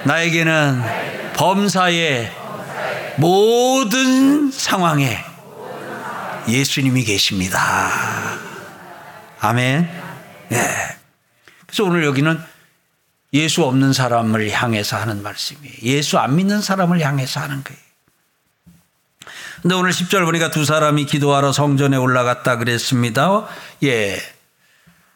나에게는 0.04 0.82
범사의 1.34 2.32
모든 3.18 4.50
상황에 4.50 5.31
예수님이 6.48 7.04
계십니다. 7.04 7.90
아멘. 9.40 9.88
예. 10.52 10.56
그래서 11.66 11.84
오늘 11.84 12.04
여기는 12.04 12.38
예수 13.34 13.64
없는 13.64 13.92
사람을 13.92 14.50
향해서 14.50 14.96
하는 14.96 15.22
말씀이에요. 15.22 15.74
예수 15.82 16.18
안 16.18 16.36
믿는 16.36 16.60
사람을 16.60 17.00
향해서 17.00 17.40
하는 17.40 17.64
거예요. 17.64 17.80
근데 19.62 19.74
오늘 19.76 19.92
10절 19.92 20.24
보니까 20.24 20.50
두 20.50 20.64
사람이 20.64 21.06
기도하러 21.06 21.52
성전에 21.52 21.96
올라갔다 21.96 22.58
그랬습니다. 22.58 23.46
예. 23.84 24.20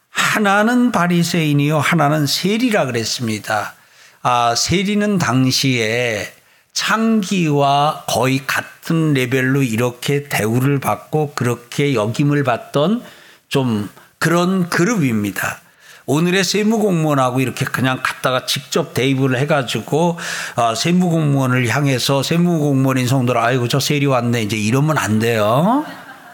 하나는 0.08 0.92
바리새인이요 0.92 1.78
하나는 1.78 2.26
세리라 2.26 2.86
그랬습니다. 2.86 3.74
아, 4.22 4.54
세리는 4.54 5.18
당시에 5.18 6.32
창기와 6.76 8.04
거의 8.06 8.46
같은 8.46 9.14
레벨로 9.14 9.62
이렇게 9.62 10.24
대우를 10.24 10.78
받고 10.78 11.32
그렇게 11.34 11.94
역임을 11.94 12.44
받던 12.44 13.02
좀 13.48 13.88
그런 14.18 14.68
그룹입니다. 14.68 15.62
오늘의 16.04 16.44
세무공무원하고 16.44 17.40
이렇게 17.40 17.64
그냥 17.64 18.00
갔다가 18.02 18.44
직접 18.44 18.92
대입을 18.92 19.38
해가지고 19.38 20.18
어, 20.56 20.74
세무공무원을 20.74 21.66
향해서 21.66 22.22
세무공무원인 22.22 23.08
성도를 23.08 23.40
아이고 23.40 23.68
저 23.68 23.80
세리 23.80 24.04
왔네 24.04 24.42
이제 24.42 24.58
이러면 24.58 24.98
안 24.98 25.18
돼요. 25.18 25.86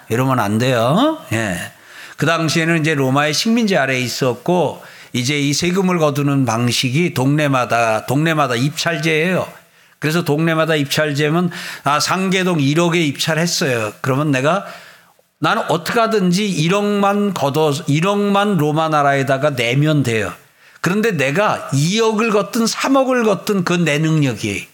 이러면 0.09 0.41
안 0.41 0.59
돼요. 0.59 1.19
예. 1.33 1.57
그 2.17 2.27
당시에는 2.27 2.81
이제 2.81 2.95
로마의 2.95 3.33
식민지 3.33 3.77
아래에 3.77 4.01
있었고 4.01 4.83
이제 5.13 5.39
이 5.39 5.53
세금을 5.53 5.99
거두는 5.99 6.47
방식이 6.47 7.15
동네마다 7.15 8.07
동네마다 8.07 8.57
입찰제예요. 8.57 9.62
그래서 10.03 10.25
동네마다 10.25 10.75
입찰제면 10.75 11.53
아 11.85 12.01
상계동 12.01 12.59
1억에 12.59 12.97
입찰했어요. 12.97 13.93
그러면 14.01 14.33
내가 14.33 14.67
나는 15.39 15.63
어떻게 15.69 16.01
하든지 16.01 16.43
1억만 16.69 17.35
걷어 17.35 17.71
1억만 17.71 18.57
로마 18.59 18.89
나라에다가 18.89 19.55
내면 19.55 20.03
돼요. 20.03 20.33
그런데 20.81 21.13
내가 21.13 21.69
2억을 21.73 22.33
걷든 22.33 22.65
3억을 22.65 23.25
걷든 23.25 23.63
그 23.63 23.75
내 23.75 23.99
능력이 23.99 24.67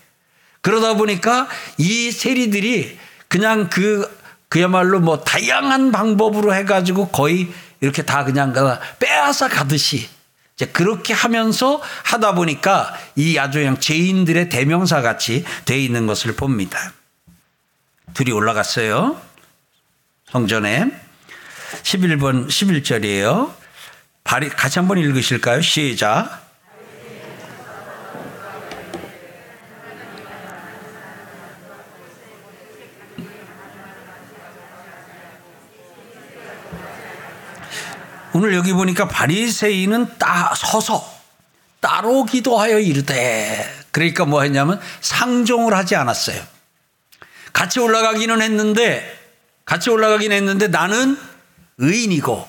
그러다 0.62 0.94
보니까 0.94 1.46
이 1.76 2.10
세리들이 2.10 2.98
그냥 3.28 3.68
그 3.68 4.10
그야말로 4.48 4.98
뭐 4.98 5.20
다양한 5.20 5.92
방법으로 5.92 6.54
해가지고 6.54 7.08
거의 7.08 7.52
이렇게 7.82 8.00
다 8.02 8.24
그냥 8.24 8.54
빼앗아 8.98 9.48
가듯이 9.48 10.08
이제 10.58 10.66
그렇게 10.66 11.14
하면서 11.14 11.80
하다 12.02 12.34
보니까 12.34 12.92
이 13.14 13.38
아주 13.38 13.60
그냥 13.60 13.78
죄인들의 13.78 14.48
대명사 14.48 15.02
같이 15.02 15.44
돼 15.64 15.78
있는 15.78 16.08
것을 16.08 16.34
봅니다. 16.34 16.92
둘이 18.12 18.32
올라갔어요. 18.32 19.20
성전에 20.28 20.90
11번 21.84 22.48
11절이에요. 22.48 23.54
같이 24.24 24.80
한번 24.80 24.98
읽으실까요? 24.98 25.62
시작. 25.62 26.47
오늘 38.32 38.54
여기 38.54 38.72
보니까 38.72 39.08
바리새인은 39.08 40.18
따 40.18 40.52
서서 40.54 41.18
따로 41.80 42.24
기도하여 42.24 42.78
이르되 42.78 43.78
그러니까 43.90 44.24
뭐 44.24 44.42
했냐면 44.42 44.80
상종을 45.00 45.74
하지 45.74 45.96
않았어요. 45.96 46.42
같이 47.52 47.80
올라가기는 47.80 48.40
했는데 48.42 49.18
같이 49.64 49.90
올라가긴 49.90 50.32
했는데 50.32 50.68
나는 50.68 51.18
의인이고 51.78 52.48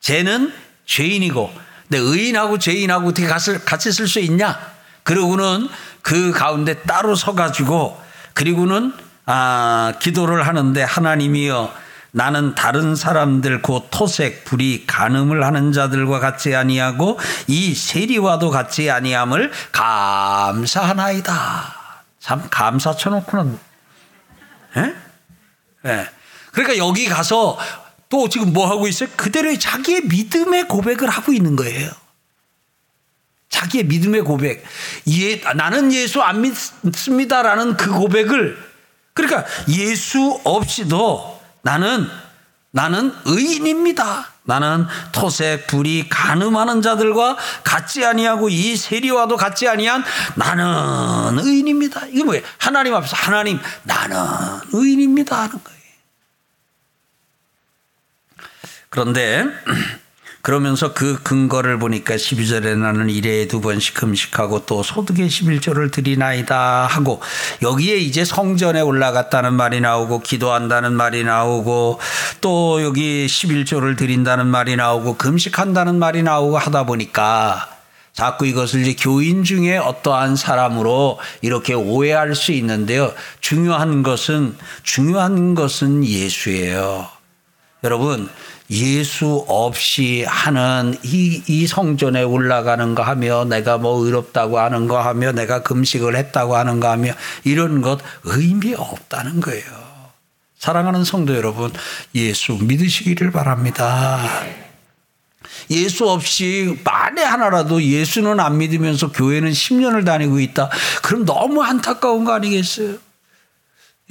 쟤는 0.00 0.52
죄인이고 0.86 1.52
근데 1.88 1.98
의인하고 1.98 2.58
죄인하고 2.58 3.08
어떻게 3.08 3.26
같이 3.26 3.92
쓸 3.92 4.06
수 4.06 4.20
있냐? 4.20 4.58
그러고는 5.02 5.68
그 6.02 6.30
가운데 6.30 6.74
따로 6.82 7.14
서가지고 7.14 8.00
그리고는 8.34 8.92
아, 9.26 9.92
기도를 10.00 10.46
하는데 10.46 10.82
하나님이여 10.82 11.72
나는 12.12 12.54
다른 12.54 12.96
사람들 12.96 13.62
곧 13.62 13.88
토색 13.90 14.44
불이 14.44 14.84
간음을 14.86 15.44
하는 15.44 15.72
자들과 15.72 16.18
같이 16.18 16.54
아니하고 16.54 17.18
이 17.46 17.74
세리와도 17.74 18.50
같이 18.50 18.90
아니함을 18.90 19.52
감사하나이다. 19.72 21.32
참 22.18 22.48
감사 22.50 22.94
쳐놓고는 22.94 23.58
예? 24.76 24.94
예. 25.86 26.08
그러니까 26.52 26.76
여기 26.78 27.06
가서 27.06 27.58
또 28.08 28.28
지금 28.28 28.52
뭐 28.52 28.68
하고 28.68 28.88
있어요? 28.88 29.08
그대로 29.16 29.56
자기의 29.56 30.02
믿음의 30.06 30.66
고백을 30.68 31.08
하고 31.08 31.32
있는 31.32 31.56
거예요. 31.56 31.90
자기의 33.48 33.84
믿음의 33.84 34.22
고백. 34.22 34.64
예, 35.08 35.36
나는 35.54 35.92
예수 35.92 36.20
안 36.22 36.40
믿습니다라는 36.40 37.76
그 37.76 37.90
고백을 37.90 38.58
그러니까 39.14 39.44
예수 39.68 40.40
없이도 40.44 41.39
나는 41.62 42.08
나는 42.72 43.12
의인입니다. 43.24 44.28
나는 44.44 44.86
토색 45.12 45.66
불이 45.66 46.08
가늠하는 46.08 46.82
자들과 46.82 47.36
같지 47.62 48.04
아니하고 48.04 48.48
이 48.48 48.76
세리와도 48.76 49.36
같지 49.36 49.68
아니한 49.68 50.04
나는 50.34 51.38
의인입니다. 51.38 52.06
이게 52.06 52.24
뭐예요? 52.24 52.42
하나님 52.58 52.94
앞에서 52.94 53.16
하나님 53.16 53.60
나는 53.84 54.16
의인입니다 54.72 55.36
하는 55.36 55.50
거예요. 55.62 55.80
그런데 58.88 59.44
그러면서 60.42 60.94
그 60.94 61.22
근거를 61.22 61.78
보니까 61.78 62.16
12절에 62.16 62.78
나는 62.78 63.10
일에 63.10 63.46
두 63.46 63.60
번씩 63.60 63.94
금식하고 63.94 64.64
또 64.64 64.82
소득의 64.82 65.28
11조를 65.28 65.92
드리나이다 65.92 66.86
하고 66.86 67.20
여기에 67.60 67.96
이제 67.96 68.24
성전에 68.24 68.80
올라갔다는 68.80 69.52
말이 69.52 69.80
나오고 69.80 70.20
기도한다는 70.20 70.94
말이 70.94 71.24
나오고 71.24 72.00
또 72.40 72.82
여기 72.82 73.26
11조를 73.26 73.98
드린다는 73.98 74.46
말이 74.46 74.76
나오고 74.76 75.16
금식한다는 75.18 75.98
말이 75.98 76.22
나오고 76.22 76.56
하다 76.56 76.86
보니까 76.86 77.68
자꾸 78.14 78.46
이것을 78.46 78.80
이제 78.80 78.96
교인 78.98 79.44
중에 79.44 79.76
어떠한 79.76 80.36
사람으로 80.36 81.18
이렇게 81.42 81.74
오해할 81.74 82.34
수 82.34 82.52
있는데요. 82.52 83.12
중요한 83.40 84.02
것은 84.02 84.56
중요한 84.82 85.54
것은 85.54 86.04
예수예요. 86.04 87.08
여러분 87.84 88.28
예수 88.70 89.44
없이 89.48 90.24
하는 90.26 90.96
이, 91.02 91.42
이 91.48 91.66
성전에 91.66 92.22
올라가는 92.22 92.94
거 92.94 93.02
하며 93.02 93.44
내가 93.44 93.78
뭐 93.78 94.04
의롭다고 94.04 94.60
하는 94.60 94.86
거 94.86 95.00
하며 95.00 95.32
내가 95.32 95.62
금식을 95.62 96.14
했다고 96.14 96.56
하는 96.56 96.78
거 96.78 96.88
하며 96.88 97.12
이런 97.44 97.82
것 97.82 98.00
의미 98.24 98.74
없다는 98.74 99.40
거예요. 99.40 99.64
사랑하는 100.58 101.04
성도 101.04 101.34
여러분, 101.34 101.72
예수 102.14 102.58
믿으시기를 102.60 103.32
바랍니다. 103.32 104.20
예수 105.70 106.08
없이 106.08 106.78
만에 106.84 107.22
하나라도 107.22 107.82
예수는 107.82 108.38
안 108.40 108.58
믿으면서 108.58 109.10
교회는 109.10 109.50
10년을 109.50 110.04
다니고 110.04 110.38
있다. 110.38 110.68
그럼 111.02 111.24
너무 111.24 111.62
안타까운 111.62 112.24
거 112.24 112.32
아니겠어요? 112.34 112.98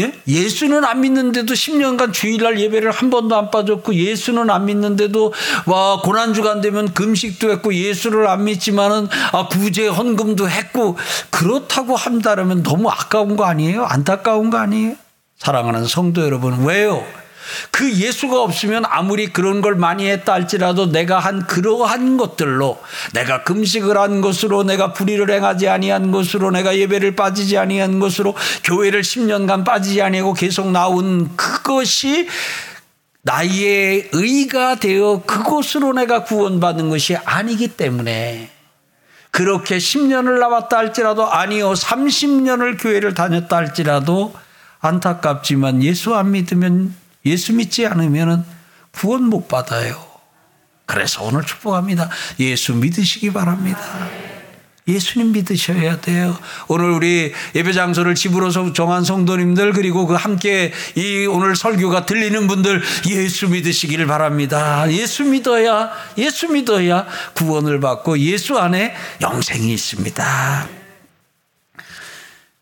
예? 0.01 0.13
예수는 0.27 0.85
안 0.85 1.01
믿는데도 1.01 1.53
10년간 1.53 2.13
주일날 2.13 2.59
예배를 2.59 2.91
한 2.91 3.09
번도 3.09 3.35
안 3.35 3.51
빠졌고 3.51 3.93
예수는 3.93 4.49
안 4.49 4.65
믿는데도 4.65 5.33
와 5.65 6.01
고난 6.01 6.33
주간 6.33 6.61
되면 6.61 6.93
금식도 6.93 7.51
했고 7.51 7.73
예수를 7.73 8.27
안 8.27 8.45
믿지만은 8.45 9.07
아 9.33 9.47
구제 9.47 9.87
헌금도 9.87 10.49
했고 10.49 10.97
그렇다고 11.29 11.95
한다면 11.95 12.63
너무 12.63 12.89
아까운 12.89 13.35
거 13.35 13.45
아니에요? 13.45 13.83
안타까운 13.85 14.49
거 14.49 14.57
아니에요? 14.57 14.95
사랑하는 15.37 15.85
성도 15.85 16.23
여러분 16.23 16.65
왜요? 16.65 17.03
그 17.71 17.91
예수가 17.91 18.41
없으면 18.41 18.83
아무리 18.85 19.27
그런 19.27 19.61
걸 19.61 19.75
많이 19.75 20.07
했다 20.07 20.33
할지라도 20.33 20.91
내가 20.91 21.19
한 21.19 21.45
그러한 21.45 22.17
것들로 22.17 22.79
내가 23.13 23.43
금식을 23.43 23.97
한 23.97 24.21
것으로 24.21 24.63
내가 24.63 24.93
불의를 24.93 25.29
행하지 25.31 25.67
아니한 25.67 26.11
것으로 26.11 26.51
내가 26.51 26.77
예배를 26.77 27.15
빠지지 27.15 27.57
아니한 27.57 27.99
것으로 27.99 28.35
교회를 28.63 29.01
10년간 29.01 29.65
빠지지 29.65 30.01
아니하고 30.01 30.33
계속 30.33 30.71
나온 30.71 31.35
그것이 31.35 32.27
나의 33.21 34.09
의가 34.13 34.75
되어 34.75 35.23
그곳으로 35.25 35.93
내가 35.93 36.23
구원받는 36.23 36.89
것이 36.89 37.15
아니기 37.17 37.67
때문에 37.69 38.49
그렇게 39.31 39.77
10년을 39.77 40.39
나왔다 40.39 40.77
할지라도 40.77 41.29
아니요 41.29 41.73
30년을 41.73 42.81
교회를 42.81 43.13
다녔다 43.13 43.57
할지라도 43.57 44.33
안타깝지만 44.79 45.83
예수 45.83 46.15
안 46.15 46.31
믿으면 46.31 46.95
예수 47.25 47.53
믿지 47.53 47.85
않으면 47.85 48.45
구원 48.91 49.23
못 49.23 49.47
받아요. 49.47 50.03
그래서 50.85 51.23
오늘 51.23 51.43
축복합니다. 51.43 52.09
예수 52.39 52.73
믿으시기 52.73 53.31
바랍니다. 53.31 53.79
예수님 54.89 55.31
믿으셔야 55.31 56.01
돼요. 56.01 56.35
오늘 56.67 56.89
우리 56.89 57.31
예배 57.53 57.73
장소를 57.73 58.15
집으로 58.15 58.49
정한 58.73 59.03
성도님들 59.03 59.71
그리고 59.73 60.07
그 60.07 60.15
함께 60.15 60.73
이 60.95 61.27
오늘 61.27 61.55
설교가 61.55 62.05
들리는 62.05 62.47
분들 62.47 62.81
예수 63.07 63.49
믿으시기를 63.49 64.07
바랍니다. 64.07 64.91
예수 64.91 65.23
믿어야 65.23 65.91
예수 66.17 66.47
믿어야 66.47 67.05
구원을 67.35 67.79
받고 67.79 68.17
예수 68.19 68.57
안에 68.57 68.95
영생이 69.21 69.71
있습니다. 69.71 70.78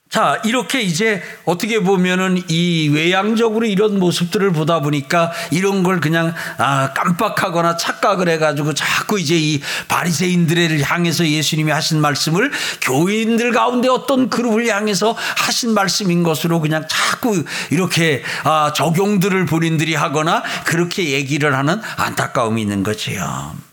자, 0.09 0.41
이렇게 0.45 0.81
이제 0.81 1.21
어떻게 1.43 1.79
보면은 1.79 2.41
이 2.47 2.89
외향적으로 2.93 3.65
이런 3.65 3.99
모습들을 3.99 4.51
보다 4.53 4.79
보니까 4.79 5.33
이런 5.51 5.83
걸 5.83 5.99
그냥 5.99 6.33
아, 6.57 6.93
깜빡하거나 6.93 7.75
착각을 7.75 8.29
해가지고 8.29 8.73
자꾸 8.73 9.19
이제 9.19 9.35
이 9.37 9.61
바리새인들을 9.89 10.81
향해서 10.81 11.27
예수님이 11.27 11.71
하신 11.71 11.99
말씀을 11.99 12.51
교인들 12.81 13.51
가운데 13.51 13.89
어떤 13.89 14.29
그룹을 14.29 14.67
향해서 14.67 15.15
하신 15.35 15.73
말씀인 15.73 16.23
것으로 16.23 16.61
그냥 16.61 16.85
자꾸 16.89 17.43
이렇게 17.69 18.23
아, 18.45 18.71
적용들을 18.73 19.45
본인들이 19.45 19.93
하거나 19.93 20.41
그렇게 20.63 21.11
얘기를 21.11 21.53
하는 21.53 21.81
안타까움이 21.97 22.61
있는 22.61 22.81
거지요. 22.81 23.66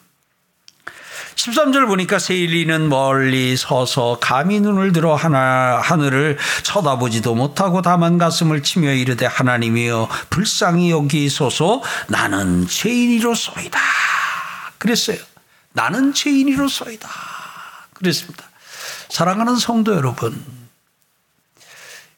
13절 1.37 1.87
보니까 1.87 2.19
세일리는 2.19 2.89
멀리 2.89 3.57
서서 3.57 4.19
감히 4.21 4.61
눈을 4.61 4.93
들어 4.93 5.15
하나, 5.15 5.81
하늘을 5.83 6.39
쳐다보지도 6.63 7.35
못하고 7.35 7.83
다만 7.83 8.19
가슴을 8.19 8.63
치며 8.63 8.93
이르되 8.93 9.27
하나님이여 9.27 10.09
불쌍히 10.31 10.91
여기소서 10.91 11.83
나는 12.09 12.67
죄인이로소이다. 12.67 13.79
그랬어요. 14.79 15.19
나는 15.73 16.15
죄인이로소이다. 16.15 17.09
그랬습니다. 17.95 18.45
사랑하는 19.09 19.57
성도 19.57 19.95
여러분, 19.95 20.43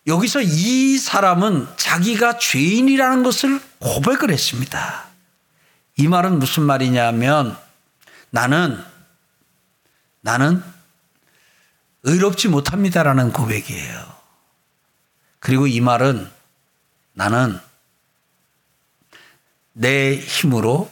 여기서 0.07 0.40
이 0.42 0.98
사람은 0.98 1.66
자기가 1.76 2.38
죄인이라는 2.38 3.22
것을 3.22 3.61
고백을 3.81 4.31
했습니다. 4.31 5.05
이 5.96 6.07
말은 6.07 6.38
무슨 6.38 6.62
말이냐면 6.62 7.57
나는 8.31 8.79
나는 10.26 10.60
의롭지 12.02 12.48
못합니다라는 12.48 13.32
고백이에요. 13.32 14.16
그리고 15.38 15.68
이 15.68 15.80
말은 15.80 16.28
나는 17.12 17.60
내 19.72 20.16
힘으로 20.18 20.90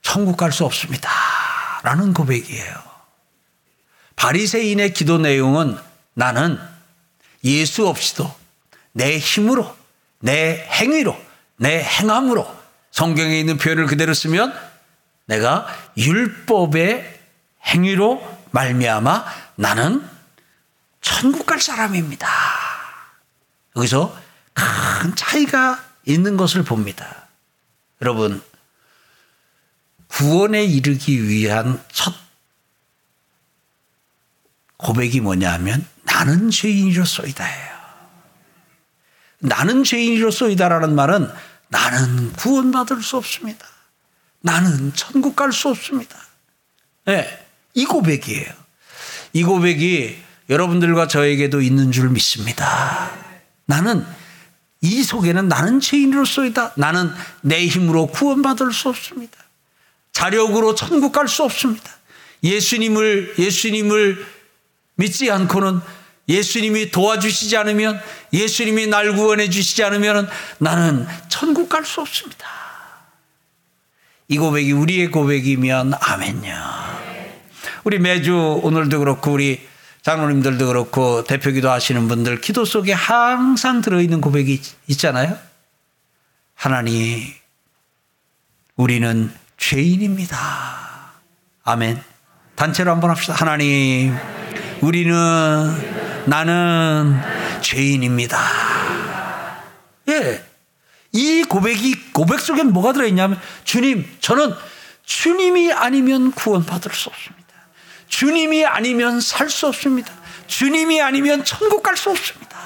천국 0.00 0.38
갈 0.38 0.50
수 0.50 0.64
없습니다. 0.64 1.10
라는 1.82 2.14
고백이에요. 2.14 2.82
바리새인의 4.16 4.94
기도 4.94 5.18
내용은 5.18 5.76
나는 6.14 6.58
예수 7.44 7.86
없이도 7.86 8.34
내 8.92 9.18
힘으로 9.18 9.76
내 10.20 10.66
행위로 10.70 11.14
내 11.56 11.82
행함으로 11.82 12.48
성경에 12.92 13.38
있는 13.38 13.58
표현을 13.58 13.84
그대로 13.84 14.14
쓰면 14.14 14.58
내가 15.26 15.66
율법의 15.98 17.15
행위로 17.66 18.38
말미암아 18.52 19.24
나는 19.56 20.08
천국 21.00 21.46
갈 21.46 21.60
사람입니다. 21.60 22.28
여기서 23.76 24.16
큰 24.54 25.14
차이가 25.14 25.84
있는 26.04 26.36
것을 26.36 26.62
봅니다. 26.62 27.28
여러분, 28.00 28.42
구원에 30.08 30.64
이르기 30.64 31.28
위한 31.28 31.82
첫 31.92 32.14
고백이 34.78 35.20
뭐냐면 35.20 35.86
나는 36.04 36.50
죄인이로소이다예요. 36.50 37.76
나는 39.38 39.84
죄인이로소이다라는 39.84 40.94
말은 40.94 41.30
나는 41.68 42.32
구원받을 42.32 43.02
수 43.02 43.16
없습니다. 43.16 43.66
나는 44.40 44.92
천국 44.94 45.34
갈 45.34 45.52
수 45.52 45.68
없습니다. 45.68 46.18
네. 47.04 47.45
이 47.76 47.84
고백이에요. 47.84 48.46
이 49.34 49.44
고백이 49.44 50.16
여러분들과 50.48 51.06
저에게도 51.06 51.60
있는 51.60 51.92
줄 51.92 52.08
믿습니다. 52.08 53.12
나는 53.66 54.04
이 54.80 55.02
속에는 55.02 55.46
나는 55.46 55.80
죄인으로서이다. 55.80 56.72
나는 56.76 57.12
내 57.42 57.66
힘으로 57.66 58.06
구원받을 58.06 58.72
수 58.72 58.88
없습니다. 58.88 59.36
자력으로 60.12 60.74
천국 60.74 61.12
갈 61.12 61.28
수 61.28 61.44
없습니다. 61.44 61.90
예수님을 62.42 63.34
예수님을 63.38 64.26
믿지 64.94 65.30
않고는 65.30 65.80
예수님이 66.28 66.90
도와주시지 66.90 67.56
않으면 67.58 68.00
예수님이 68.32 68.86
날 68.86 69.14
구원해 69.14 69.50
주시지 69.50 69.84
않으면 69.84 70.28
나는 70.58 71.06
천국 71.28 71.68
갈 71.68 71.84
수 71.84 72.00
없습니다. 72.00 72.46
이 74.28 74.38
고백이 74.38 74.72
우리의 74.72 75.10
고백이면 75.10 75.92
아멘요. 76.00 76.86
우리 77.86 78.00
매주 78.00 78.34
오늘도 78.64 78.98
그렇고 78.98 79.30
우리 79.30 79.64
장로님들도 80.02 80.66
그렇고 80.66 81.22
대표 81.22 81.52
기도 81.52 81.70
하시는 81.70 82.08
분들 82.08 82.40
기도 82.40 82.64
속에 82.64 82.92
항상 82.92 83.80
들어있는 83.80 84.20
고백이 84.20 84.60
있잖아요. 84.88 85.38
하나님, 86.56 87.22
우리는 88.74 89.32
죄인입니다. 89.56 90.36
아멘. 91.62 92.02
단체로 92.56 92.90
한번 92.90 93.10
합시다. 93.10 93.34
하나님, 93.34 94.16
우리는 94.80 95.14
나는 96.26 97.20
죄인입니다. 97.60 98.36
예. 100.08 100.44
이 101.12 101.44
고백이 101.44 102.10
고백 102.12 102.40
속에 102.40 102.64
뭐가 102.64 102.92
들어 102.92 103.06
있냐면 103.06 103.38
주님, 103.62 104.10
저는 104.18 104.54
주님이 105.04 105.72
아니면 105.72 106.32
구원받을 106.32 106.92
수 106.92 107.10
없습니다. 107.10 107.45
주님이 108.08 108.64
아니면 108.66 109.20
살 109.20 109.50
수 109.50 109.66
없습니다. 109.66 110.12
주님이 110.46 111.00
아니면 111.02 111.44
천국 111.44 111.82
갈 111.82 111.96
수 111.96 112.10
없습니다. 112.10 112.56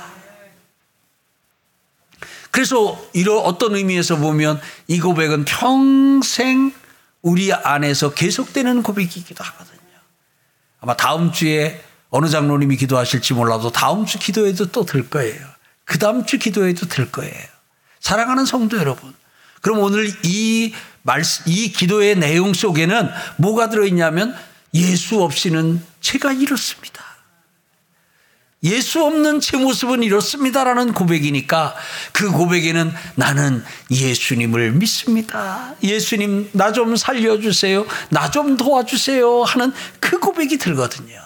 그래서 2.51 3.01
이런 3.13 3.39
어떤 3.39 3.75
의미에서 3.77 4.17
보면 4.17 4.61
이 4.89 5.01
고백은 5.01 5.45
평생 5.45 6.73
우리 7.23 7.53
안에서 7.53 8.13
계속되는 8.13 8.83
고백이기도 8.83 9.45
하거든요. 9.45 9.79
아마 10.81 10.97
다음 10.97 11.33
주에 11.33 11.83
어느 12.09 12.29
장로님이 12.29 12.77
기도하실지 12.77 13.35
몰라도 13.35 13.71
다음 13.71 14.05
주 14.05 14.19
기도에도 14.19 14.67
또 14.73 14.85
들 14.85 15.09
거예요. 15.09 15.41
그 15.85 15.99
다음 15.99 16.27
주 16.27 16.39
기도에도 16.39 16.87
들 16.87 17.11
거예요. 17.13 17.35
사랑하는 18.01 18.47
성도 18.47 18.79
여러분. 18.79 19.15
그럼 19.61 19.79
오늘 19.81 20.11
이 20.25 20.75
말, 21.03 21.23
이 21.47 21.71
기도의 21.71 22.17
내용 22.17 22.53
속에는 22.53 23.11
뭐가 23.37 23.69
들어있냐면 23.69 24.35
예수 24.75 25.23
없이는 25.23 25.83
제가 26.01 26.33
이렇습니다. 26.33 27.05
예수 28.63 29.03
없는 29.03 29.41
제 29.41 29.57
모습은 29.57 30.03
이렇습니다라는 30.03 30.93
고백이니까 30.93 31.75
그 32.13 32.31
고백에는 32.31 32.93
나는 33.15 33.65
예수님을 33.91 34.73
믿습니다. 34.73 35.75
예수님 35.83 36.51
나 36.53 36.73
좀 36.73 36.95
살려주세요. 36.95 37.87
나 38.11 38.31
좀 38.31 38.59
도와주세요. 38.59 39.45
하는 39.45 39.73
그 39.99 40.19
고백이 40.19 40.59
들거든요. 40.59 41.19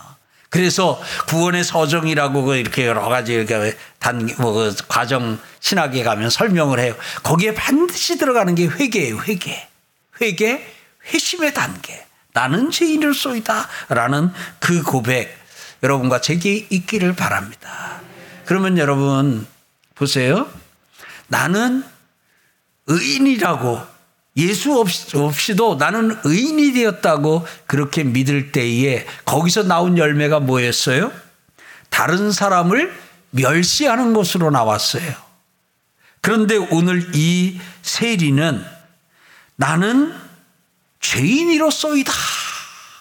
그래서 0.48 1.02
구원의 1.26 1.64
서정이라고 1.64 2.44
그 2.44 2.54
이렇게 2.54 2.86
여러 2.86 3.08
가지 3.08 3.32
이렇게 3.34 3.76
단, 3.98 4.30
뭐, 4.38 4.52
그 4.52 4.72
과정 4.86 5.40
신학에 5.58 6.04
가면 6.04 6.30
설명을 6.30 6.78
해요. 6.78 6.94
거기에 7.24 7.54
반드시 7.54 8.16
들어가는 8.16 8.54
게 8.54 8.66
회개예요, 8.66 9.18
회개. 9.22 9.68
회개, 10.20 10.64
회심의 11.12 11.52
단계. 11.52 12.06
나는 12.34 12.70
죄인을 12.70 13.14
쏘이다. 13.14 13.68
라는 13.88 14.30
그 14.58 14.82
고백. 14.82 15.34
여러분과 15.82 16.20
제게 16.20 16.66
있기를 16.68 17.14
바랍니다. 17.14 18.00
그러면 18.44 18.76
여러분, 18.76 19.46
보세요. 19.94 20.46
나는 21.28 21.84
의인이라고 22.86 23.80
예수 24.36 24.84
없이도 25.14 25.76
나는 25.76 26.18
의인이 26.24 26.72
되었다고 26.72 27.46
그렇게 27.66 28.02
믿을 28.02 28.50
때에 28.50 29.06
거기서 29.24 29.62
나온 29.62 29.96
열매가 29.96 30.40
뭐였어요? 30.40 31.12
다른 31.88 32.32
사람을 32.32 32.92
멸시하는 33.30 34.12
것으로 34.12 34.50
나왔어요. 34.50 35.14
그런데 36.20 36.56
오늘 36.56 37.10
이 37.14 37.60
세리는 37.82 38.64
나는 39.56 40.14
죄인이로소이다 41.04 42.12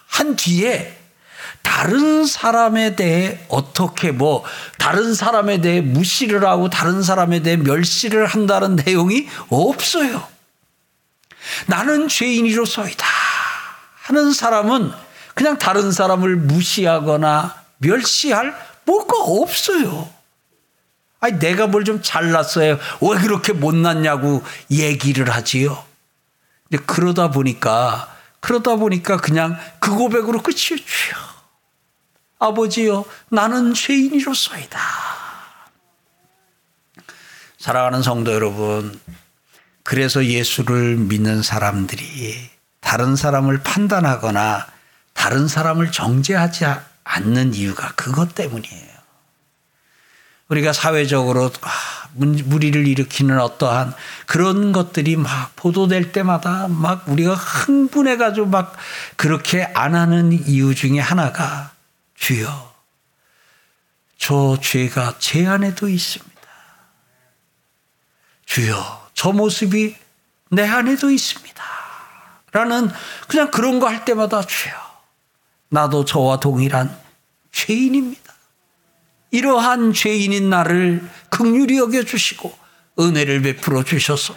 한 0.08 0.36
뒤에 0.36 1.00
다른 1.62 2.26
사람에 2.26 2.96
대해 2.96 3.40
어떻게 3.48 4.12
뭐 4.12 4.44
다른 4.78 5.14
사람에 5.14 5.62
대해 5.62 5.80
무시를 5.80 6.46
하고 6.46 6.70
다른 6.70 7.02
사람에 7.02 7.42
대해 7.42 7.56
멸시를 7.56 8.26
한다는 8.26 8.76
내용이 8.76 9.28
없어요. 9.50 10.28
나는 11.68 12.10
죄인이로소이다 12.10 13.06
하는 14.04 14.34
사람은 14.34 14.92
그냥 15.34 15.58
다른 15.58 15.92
사람을 15.92 16.36
무시하거나 16.36 17.56
멸시할 17.78 18.54
뭐가 18.86 19.18
없어요. 19.18 20.10
아니, 21.22 21.40
내가 21.40 21.68
뭘 21.68 21.86
좀 21.86 22.02
잘났어요. 22.04 22.78
왜 23.02 23.18
그렇게 23.22 23.54
못났냐고 23.54 24.44
얘기를 24.70 25.30
하지요. 25.30 25.93
근데 26.74 26.86
그러다 26.86 27.30
보니까, 27.30 28.12
그러다 28.40 28.78
보니까 28.78 29.18
그냥 29.18 29.60
그 29.80 29.92
고백으로 29.92 30.42
끝이에요. 30.42 30.84
주여. 30.84 31.16
아버지요, 32.40 33.06
나는 33.30 33.76
죄인이로소이다. 33.76 34.80
사랑하는 37.60 38.02
성도 38.02 38.34
여러분, 38.34 39.00
그래서 39.84 40.26
예수를 40.26 40.96
믿는 40.96 41.44
사람들이 41.44 42.50
다른 42.80 43.16
사람을 43.16 43.62
판단하거나 43.62 44.66
다른 45.14 45.48
사람을 45.48 45.92
정죄하지 45.92 46.66
않는 47.04 47.54
이유가 47.54 47.94
그것 47.94 48.34
때문이에요. 48.34 48.93
우리가 50.50 50.74
사회적으로 50.74 51.50
아, 51.62 51.70
무리를 52.14 52.86
일으키는 52.88 53.40
어떠한 53.40 53.94
그런 54.26 54.72
것들이 54.72 55.16
막 55.16 55.56
보도될 55.56 56.12
때마다 56.12 56.68
막 56.68 57.08
우리가 57.08 57.34
흥분해가지고 57.34 58.48
막 58.48 58.76
그렇게 59.16 59.64
안 59.74 59.96
하는 59.96 60.32
이유 60.32 60.76
중에 60.76 61.00
하나가 61.00 61.72
주여, 62.16 62.74
저 64.18 64.58
죄가 64.62 65.16
제 65.20 65.48
안에도 65.48 65.90
있습니다. 65.90 66.34
주여, 68.46 69.10
저 69.14 69.32
모습이 69.32 69.96
내 70.52 70.68
안에도 70.68 71.10
있습니다. 71.10 71.64
라는 72.52 72.92
그냥 73.28 73.50
그런 73.50 73.80
거 73.80 73.88
할 73.88 74.06
때마다 74.06 74.44
주여. 74.44 74.74
나도 75.70 76.06
저와 76.06 76.40
동일한 76.40 76.96
죄인입니다. 77.52 78.23
이러한 79.34 79.94
죄인인 79.94 80.52
나를 80.52 81.02
극률이 81.30 81.78
여겨 81.80 82.04
주시고 82.04 82.56
은혜를 83.00 83.42
베풀어 83.42 83.84
주셔서 83.84 84.36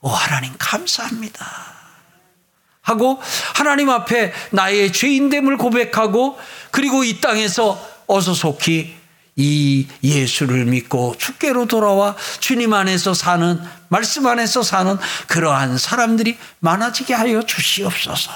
오 0.00 0.08
하나님 0.08 0.54
감사합니다. 0.58 1.46
하고 2.80 3.20
하나님 3.54 3.90
앞에 3.90 4.32
나의 4.50 4.94
죄인됨을 4.94 5.58
고백하고 5.58 6.38
그리고 6.70 7.04
이 7.04 7.20
땅에서 7.20 7.78
어서 8.06 8.32
속히 8.32 8.96
이 9.36 9.86
예수를 10.02 10.64
믿고 10.64 11.14
주께로 11.18 11.66
돌아와 11.66 12.16
주님 12.40 12.72
안에서 12.72 13.12
사는 13.12 13.60
말씀 13.88 14.26
안에서 14.26 14.62
사는 14.62 14.96
그러한 15.26 15.76
사람들이 15.76 16.38
많아지게 16.60 17.12
하여 17.12 17.42
주시옵소서 17.42 18.30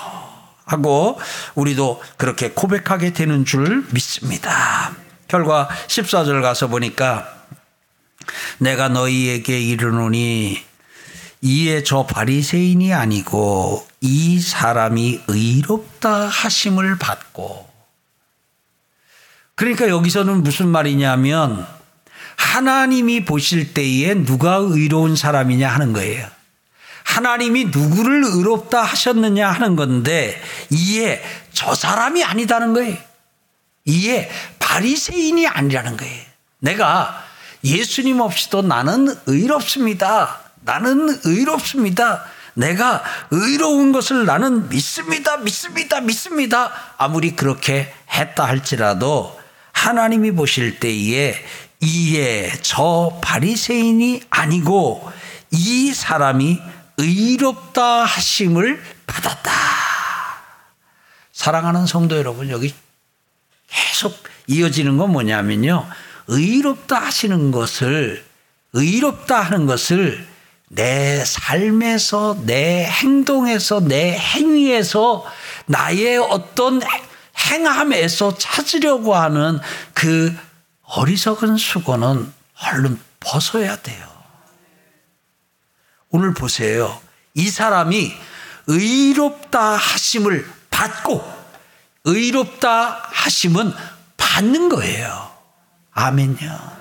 하고 0.67 1.19
우리도 1.55 2.03
그렇게 2.19 2.51
고백하게 2.51 3.15
되는 3.15 3.47
줄 3.47 3.87
믿습니다. 3.91 5.02
결과 5.33 5.67
14절 5.87 6.43
가서 6.43 6.69
보니까 6.69 7.27
내가 8.59 8.91
너희에게 8.91 9.59
이르노니 9.59 10.63
이에 11.41 11.83
저 11.85 12.05
바리새인이 12.05 12.93
아니고 12.93 13.89
이 14.03 14.39
사람이 14.39 15.23
의롭다 15.27 16.29
하심을 16.29 16.99
받고 16.99 17.67
그러니까 19.55 19.89
여기서는 19.89 20.43
무슨 20.43 20.69
말이냐면 20.69 21.67
하나님이 22.37 23.25
보실 23.25 23.73
때에 23.73 24.15
누가 24.15 24.57
의로운 24.57 25.17
사람이냐 25.17 25.67
하는 25.67 25.95
거예요. 25.95 26.29
하나님이 27.05 27.67
누구를 27.67 28.23
의롭다 28.25 28.83
하셨느냐 28.83 29.51
하는 29.51 29.77
건데 29.77 30.39
이에 30.69 31.23
저 31.55 31.75
사람이 31.75 32.23
아니다는 32.23 32.75
거예요. 32.75 33.12
이에 33.85 34.31
바리새인이 34.59 35.47
아니라는 35.47 35.97
거예요. 35.97 36.25
내가 36.61 37.25
예수님 37.65 38.21
없이도 38.21 38.63
나는 38.63 39.15
의롭습니다. 39.27 40.41
나는 40.61 41.19
의롭습니다. 41.25 42.25
내가 42.55 43.03
의로운 43.31 43.93
것을 43.93 44.27
나는 44.27 44.69
믿습니다. 44.69 45.39
믿습니다. 45.39 46.01
믿습니다. 46.01 46.73
아무리 46.99 47.35
그렇게 47.35 47.93
했다 48.13 48.45
할지라도 48.45 49.41
하나님이 49.73 50.33
보실 50.33 50.79
때에 50.79 51.35
이에 51.81 52.53
저 52.63 53.19
바리새인이 53.23 54.23
아니고 54.31 55.11
이 55.51 55.93
사람이 55.93 56.61
의롭다 56.99 58.05
하심을 58.05 58.83
받았다. 59.07 59.51
사랑하는 61.33 61.87
성도 61.87 62.17
여러분 62.17 62.51
여기 62.51 62.73
계속 64.03 64.21
이어지는 64.49 64.99
건 64.99 65.13
뭐냐면요. 65.13 65.87
의롭다 66.27 66.99
하시는 66.99 67.53
것을 67.53 68.25
의롭다 68.73 69.41
하는 69.41 69.67
것을 69.67 70.27
내 70.69 71.25
삶에서 71.25 72.39
내 72.45 72.85
행동에서 72.85 73.81
내 73.81 74.17
행위에서 74.19 75.25
나의 75.67 76.19
어떤 76.19 76.81
행함에서 77.39 78.39
찾으려고 78.39 79.15
하는 79.15 79.61
그 79.95 80.35
어리석은 80.83 81.57
수고는 81.57 82.33
얼른 82.61 82.99
벗어야 83.21 83.77
돼요. 83.77 84.09
오늘 86.09 86.35
보세요. 86.35 87.01
이 87.35 87.49
사람이 87.49 88.13
의롭다 88.67 89.77
하심을 89.77 90.51
받고 90.71 91.43
의롭다 92.05 93.03
하심은 93.13 93.73
받는 94.33 94.71
거예요. 94.71 95.31
아멘요. 95.93 96.73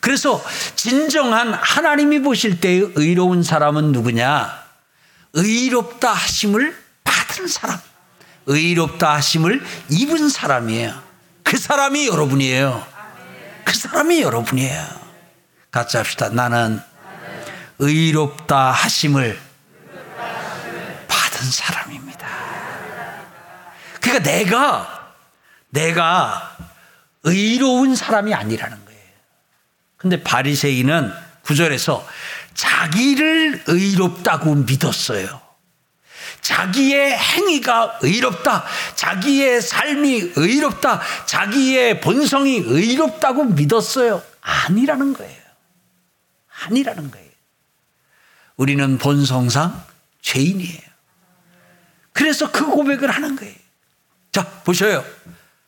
그래서 0.00 0.42
진정한 0.74 1.52
하나님이 1.52 2.20
보실 2.20 2.60
때의 2.60 2.92
의로운 2.94 3.42
사람은 3.42 3.92
누구냐? 3.92 4.64
의롭다 5.34 6.12
하심을 6.12 6.74
받은 7.04 7.48
사람. 7.48 7.78
의롭다 8.46 9.14
하심을 9.16 9.62
입은 9.90 10.30
사람이에요. 10.30 11.02
그 11.42 11.58
사람이 11.58 12.08
여러분이에요. 12.08 12.86
그 13.64 13.76
사람이 13.76 14.22
여러분이에요. 14.22 14.86
같이 15.70 15.98
합시다. 15.98 16.30
나는 16.30 16.80
의롭다 17.78 18.70
하심을 18.70 19.38
받은 21.06 21.50
사람입니다. 21.50 22.26
그러니까 24.00 24.30
내가 24.30 24.95
내가 25.76 26.56
의로운 27.22 27.94
사람이 27.94 28.32
아니라는 28.32 28.84
거예요. 28.84 29.00
근데 29.98 30.22
바리새인은 30.22 31.12
구절에서 31.42 32.06
자기를 32.54 33.64
의롭다고 33.66 34.54
믿었어요. 34.54 35.42
자기의 36.40 37.16
행위가 37.18 37.98
의롭다. 38.02 38.64
자기의 38.94 39.60
삶이 39.60 40.32
의롭다. 40.36 41.00
자기의 41.26 42.00
본성이 42.00 42.56
의롭다고 42.64 43.44
믿었어요. 43.44 44.22
아니라는 44.40 45.12
거예요. 45.12 45.42
아니라는 46.64 47.10
거예요. 47.10 47.26
우리는 48.56 48.96
본성상 48.98 49.84
죄인이에요. 50.22 50.80
그래서 52.12 52.50
그 52.50 52.64
고백을 52.64 53.10
하는 53.10 53.36
거예요. 53.36 53.54
자, 54.32 54.46
보셔요. 54.64 55.04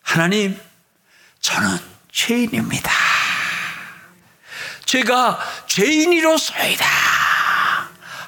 하나님, 0.09 0.59
저는 1.41 1.79
죄인입니다. 2.11 2.91
제가 4.87 5.39
죄인이로소이다. 5.67 6.87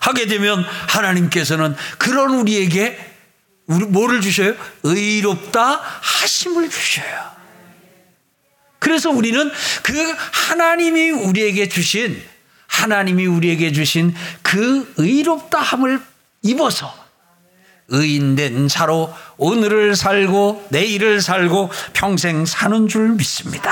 하게 0.01 0.27
되면 0.27 0.63
하나님께서는 0.89 1.75
그런 1.97 2.35
우리에게 2.35 2.99
우리 3.65 3.87
뭐를 3.87 4.21
주셔요? 4.21 4.55
의롭다 4.83 5.81
하심을 6.03 6.69
주셔요. 6.69 7.31
그래서 8.79 9.09
우리는 9.09 9.51
그 9.83 10.17
하나님이 10.33 11.11
우리에게 11.13 11.71
주신 11.71 12.23
하나님이 12.67 13.25
우리에게 13.25 13.73
주신 13.73 14.15
그 14.43 14.93
의롭다 14.99 15.59
함을 15.59 16.03
입어서 16.43 17.00
의인된 17.91 18.69
자로 18.69 19.13
오늘을 19.37 19.95
살고 19.95 20.67
내일을 20.71 21.21
살고 21.21 21.71
평생 21.93 22.47
사는 22.47 22.89
줄 22.89 23.11
믿습니다. 23.11 23.71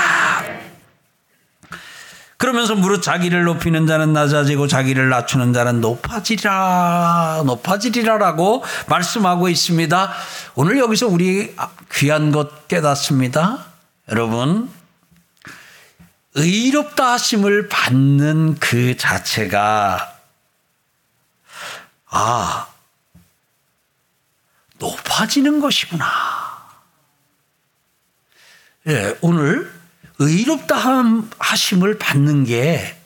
그러면서 2.39 2.73
무릇 2.73 3.01
자기를 3.01 3.43
높이는 3.43 3.85
자는 3.85 4.13
낮아지고 4.13 4.67
자기를 4.67 5.09
낮추는 5.09 5.51
자는 5.51 5.81
높아지리라 5.81 7.43
높아지리라라고 7.45 8.63
말씀하고 8.87 9.49
있습니다. 9.49 10.13
오늘 10.55 10.77
여기서 10.77 11.07
우리 11.07 11.53
귀한 11.91 12.31
것 12.31 12.69
깨닫습니다. 12.69 13.65
여러분 14.09 14.69
의롭다 16.35 17.11
하심을 17.13 17.67
받는 17.67 18.55
그 18.61 18.95
자체가 18.95 20.13
아 22.09 22.68
높아지는 24.79 25.59
것이구나. 25.59 26.05
예, 28.87 29.15
오늘 29.21 29.71
의롭다 30.17 30.75
하심을 31.37 31.99
받는 31.99 32.45
게, 32.45 32.97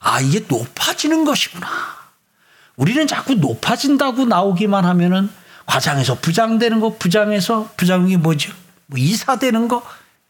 아, 0.00 0.20
이게 0.20 0.44
높아지는 0.48 1.24
것이구나. 1.24 1.68
우리는 2.76 3.06
자꾸 3.06 3.34
높아진다고 3.34 4.24
나오기만 4.24 4.84
하면은 4.84 5.30
과장에서 5.66 6.18
부장되는 6.20 6.80
거, 6.80 6.96
부장에서, 6.96 7.70
부장이 7.76 8.16
뭐죠? 8.16 8.52
뭐 8.86 8.98
이사 8.98 9.36
되는 9.36 9.68
거, 9.68 9.84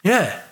예. 0.07 0.43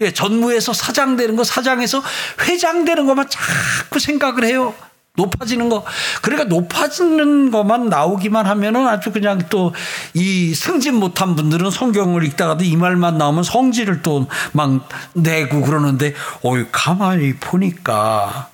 예, 0.00 0.12
전무에서 0.12 0.72
사장 0.72 1.16
되는 1.16 1.36
거, 1.36 1.44
사장에서 1.44 2.02
회장 2.42 2.84
되는 2.84 3.06
것만 3.06 3.28
자꾸 3.30 3.98
생각을 3.98 4.44
해요. 4.44 4.74
높아지는 5.16 5.68
거. 5.68 5.84
그러니까 6.22 6.48
높아지는 6.48 7.50
것만 7.52 7.88
나오기만 7.88 8.46
하면은 8.46 8.88
아주 8.88 9.12
그냥 9.12 9.38
또 9.48 9.72
이 10.14 10.54
승진 10.54 10.94
못한 10.96 11.36
분들은 11.36 11.70
성경을 11.70 12.24
읽다가도 12.24 12.64
이 12.64 12.76
말만 12.76 13.18
나오면 13.18 13.44
성질을 13.44 14.02
또 14.02 14.26
막 14.52 14.88
내고 15.14 15.60
그러는데 15.60 16.14
어이 16.42 16.66
가만히 16.70 17.34
보니까 17.36 18.50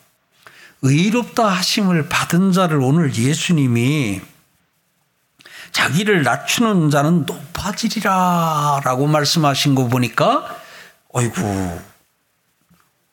의롭다 0.83 1.47
하심을 1.47 2.09
받은 2.09 2.53
자를 2.53 2.81
오늘 2.81 3.15
예수님이 3.15 4.21
자기를 5.73 6.23
낮추는 6.23 6.91
자는 6.91 7.25
높아지리라 7.27 8.81
라고 8.85 9.07
말씀하신 9.07 9.75
거 9.75 9.87
보니까 9.89 10.57
어이구 11.13 11.79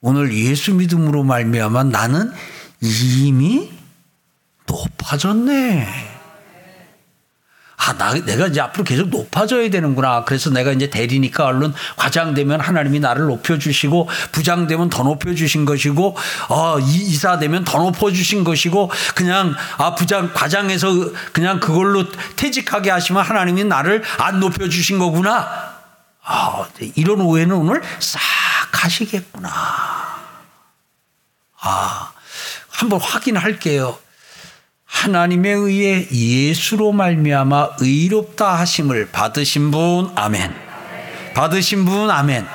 오늘 0.01 0.33
예수 0.33 0.73
믿음으로 0.73 1.23
말미암아 1.23 1.85
나는 1.85 2.31
이미 2.81 3.71
높아졌네. 4.65 6.17
아, 7.79 7.93
나, 7.93 8.13
내가 8.13 8.47
이제 8.47 8.59
앞으로 8.59 8.83
계속 8.83 9.07
높아져야 9.09 9.69
되는구나. 9.69 10.25
그래서 10.25 10.49
내가 10.49 10.71
이제 10.71 10.89
대리니까 10.89 11.45
얼른 11.45 11.73
과장 11.95 12.33
되면 12.33 12.59
하나님이 12.59 12.99
나를 12.99 13.27
높여주시고, 13.27 14.09
부장 14.31 14.67
되면 14.67 14.89
더 14.89 15.03
높여주신 15.03 15.63
것이고, 15.63 16.17
어, 16.49 16.79
이사 16.79 17.39
되면 17.39 17.63
더 17.63 17.77
높여주신 17.77 18.43
것이고, 18.43 18.91
그냥, 19.15 19.55
아, 19.77 19.95
부장, 19.95 20.33
과장에서 20.33 21.11
그냥 21.31 21.59
그걸로 21.59 22.05
퇴직하게 22.35 22.89
하시면 22.89 23.23
하나님이 23.23 23.63
나를 23.63 24.03
안 24.17 24.39
높여주신 24.39 24.99
거구나. 24.99 25.77
아, 26.23 26.67
이런 26.95 27.21
오해는 27.21 27.55
오늘 27.55 27.81
싹 27.99 28.19
하시겠구나. 28.71 29.49
아, 31.61 32.11
한번 32.77 32.99
확인할게요. 33.01 33.97
하나님에 34.85 35.49
의해 35.49 36.07
예수로 36.11 36.91
말미암아 36.91 37.77
의롭다 37.79 38.53
하심을 38.59 39.09
받으신 39.11 39.71
분 39.71 40.11
아멘. 40.13 40.53
받으신 41.33 41.85
분 41.85 42.11
아멘. 42.11 42.45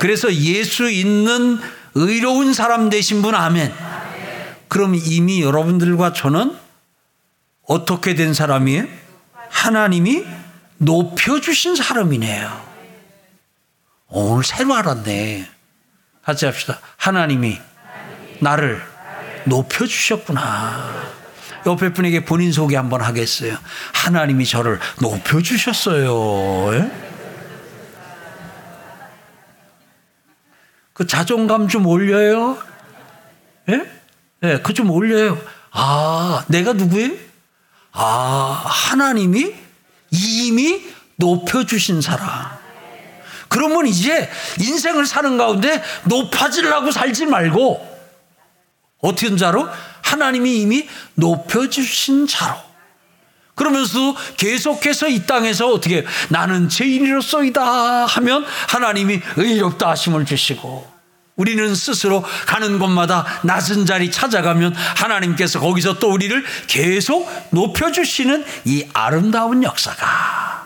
그래서 0.00 0.34
예수 0.34 0.90
있는 0.90 1.60
의로운 1.94 2.52
사람 2.52 2.90
되신 2.90 3.22
분 3.22 3.36
아멘. 3.36 3.72
그럼 4.66 4.96
이미 4.96 5.40
여러분들과 5.40 6.14
저는 6.14 6.56
어떻게 7.64 8.16
된 8.16 8.34
사람이에요? 8.34 8.86
하나님이 9.50 10.24
높여주신 10.78 11.76
사람이네요. 11.76 12.66
오늘 14.08 14.42
새로 14.42 14.74
알았네. 14.74 15.48
같이 16.24 16.44
합시다. 16.46 16.80
하나님이 16.96 17.60
나를 18.40 18.89
높여주셨구나. 19.44 21.10
옆에 21.66 21.92
분에게 21.92 22.24
본인 22.24 22.52
소개 22.52 22.76
한번 22.76 23.02
하겠어요. 23.02 23.56
하나님이 23.92 24.46
저를 24.46 24.80
높여주셨어요. 25.00 26.74
예? 26.74 26.90
그 30.92 31.06
자존감 31.06 31.68
좀 31.68 31.86
올려요. 31.86 32.58
예? 33.68 33.90
예, 34.42 34.58
그 34.60 34.72
좀 34.72 34.90
올려요. 34.90 35.38
아, 35.70 36.44
내가 36.48 36.72
누구예요? 36.72 37.12
아, 37.92 38.62
하나님이 38.66 39.54
이미 40.10 40.82
높여주신 41.16 42.00
사람. 42.00 42.28
그러면 43.48 43.86
이제 43.86 44.30
인생을 44.58 45.06
사는 45.06 45.36
가운데 45.36 45.82
높아지려고 46.04 46.90
살지 46.90 47.26
말고 47.26 47.89
어떻게 49.00 49.34
자로? 49.36 49.68
하나님이 50.02 50.60
이미 50.60 50.88
높여주신 51.14 52.26
자로. 52.26 52.56
그러면서 53.54 54.16
계속해서 54.38 55.08
이 55.08 55.26
땅에서 55.26 55.68
어떻게 55.68 56.06
나는 56.30 56.68
죄인이로서이다 56.70 58.06
하면 58.06 58.44
하나님이 58.68 59.20
의롭다 59.36 59.90
하심을 59.90 60.24
주시고 60.24 60.90
우리는 61.36 61.74
스스로 61.74 62.24
가는 62.46 62.78
곳마다 62.78 63.24
낮은 63.42 63.86
자리 63.86 64.10
찾아가면 64.10 64.74
하나님께서 64.74 65.60
거기서 65.60 65.98
또 65.98 66.10
우리를 66.10 66.42
계속 66.68 67.30
높여주시는 67.50 68.44
이 68.64 68.86
아름다운 68.92 69.62
역사가 69.62 70.59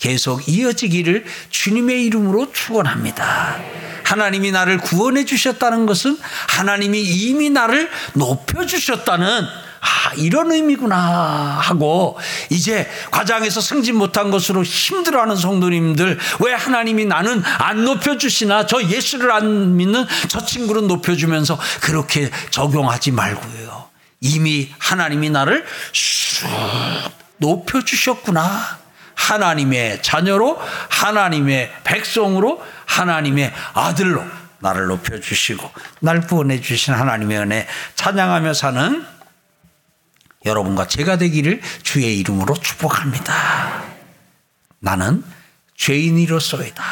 계속 0.00 0.48
이어지기를 0.48 1.24
주님의 1.50 2.04
이름으로 2.06 2.52
축원합니다. 2.52 3.58
하나님이 4.02 4.50
나를 4.50 4.78
구원해 4.78 5.24
주셨다는 5.24 5.86
것은 5.86 6.18
하나님이 6.48 7.00
이미 7.00 7.50
나를 7.50 7.88
높여 8.14 8.66
주셨다는 8.66 9.44
아, 9.80 10.12
이런 10.16 10.52
의미구나 10.52 10.96
하고 10.96 12.18
이제 12.50 12.90
과장에서 13.10 13.60
승진 13.60 13.96
못한 13.96 14.30
것으로 14.30 14.62
힘들어하는 14.62 15.36
성도님들 15.36 16.18
왜 16.40 16.52
하나님이 16.52 17.06
나는 17.06 17.42
안 17.58 17.84
높여주시나 17.84 18.66
저 18.66 18.82
예수를 18.82 19.30
안 19.30 19.76
믿는 19.76 20.04
저 20.28 20.44
친구는 20.44 20.86
높여주면서 20.86 21.58
그렇게 21.80 22.30
적용하지 22.50 23.12
말고요. 23.12 23.88
이미 24.20 24.70
하나님이 24.78 25.30
나를 25.30 25.64
쑥 25.92 26.48
높여주셨구나. 27.38 28.80
하나님의 29.20 30.02
자녀로 30.02 30.58
하나님의 30.88 31.70
백성으로 31.84 32.64
하나님의 32.86 33.52
아들로 33.74 34.24
나를 34.60 34.86
높여 34.86 35.20
주시고 35.20 35.70
날 36.00 36.20
구원해 36.22 36.60
주신 36.60 36.94
하나님의 36.94 37.38
은혜 37.38 37.66
찬양하며 37.94 38.54
사는 38.54 39.04
여러분과 40.46 40.88
제가 40.88 41.18
되기를 41.18 41.60
주의 41.82 42.18
이름으로 42.18 42.54
축복합니다. 42.54 43.82
나는 44.78 45.22
죄인이로소이다. 45.76 46.82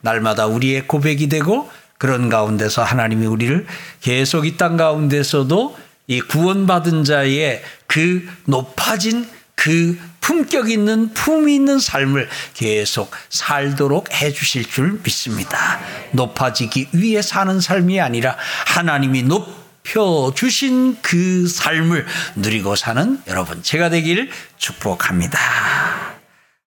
날마다 0.00 0.46
우리의 0.46 0.88
고백이 0.88 1.28
되고 1.28 1.70
그런 1.98 2.28
가운데서 2.28 2.82
하나님이 2.82 3.26
우리를 3.26 3.64
계속 4.00 4.46
이 4.46 4.56
땅 4.56 4.76
가운데서도 4.76 5.78
이 6.08 6.20
구원받은 6.20 7.04
자의 7.04 7.62
그 7.86 8.28
높아진 8.44 9.28
그 9.54 9.96
품격 10.22 10.70
있는 10.70 11.12
품위 11.12 11.56
있는 11.56 11.78
삶을 11.78 12.30
계속 12.54 13.10
살도록 13.28 14.14
해 14.14 14.32
주실 14.32 14.64
줄 14.64 15.00
믿습니다. 15.04 15.80
높아지기 16.12 16.88
위해 16.92 17.20
사는 17.20 17.60
삶이 17.60 18.00
아니라 18.00 18.38
하나님이 18.66 19.24
높여 19.24 20.32
주신 20.34 20.96
그 21.02 21.46
삶을 21.46 22.06
누리고 22.36 22.76
사는 22.76 23.20
여러분 23.26 23.62
제가 23.62 23.90
되기를 23.90 24.30
축복합니다. 24.56 26.21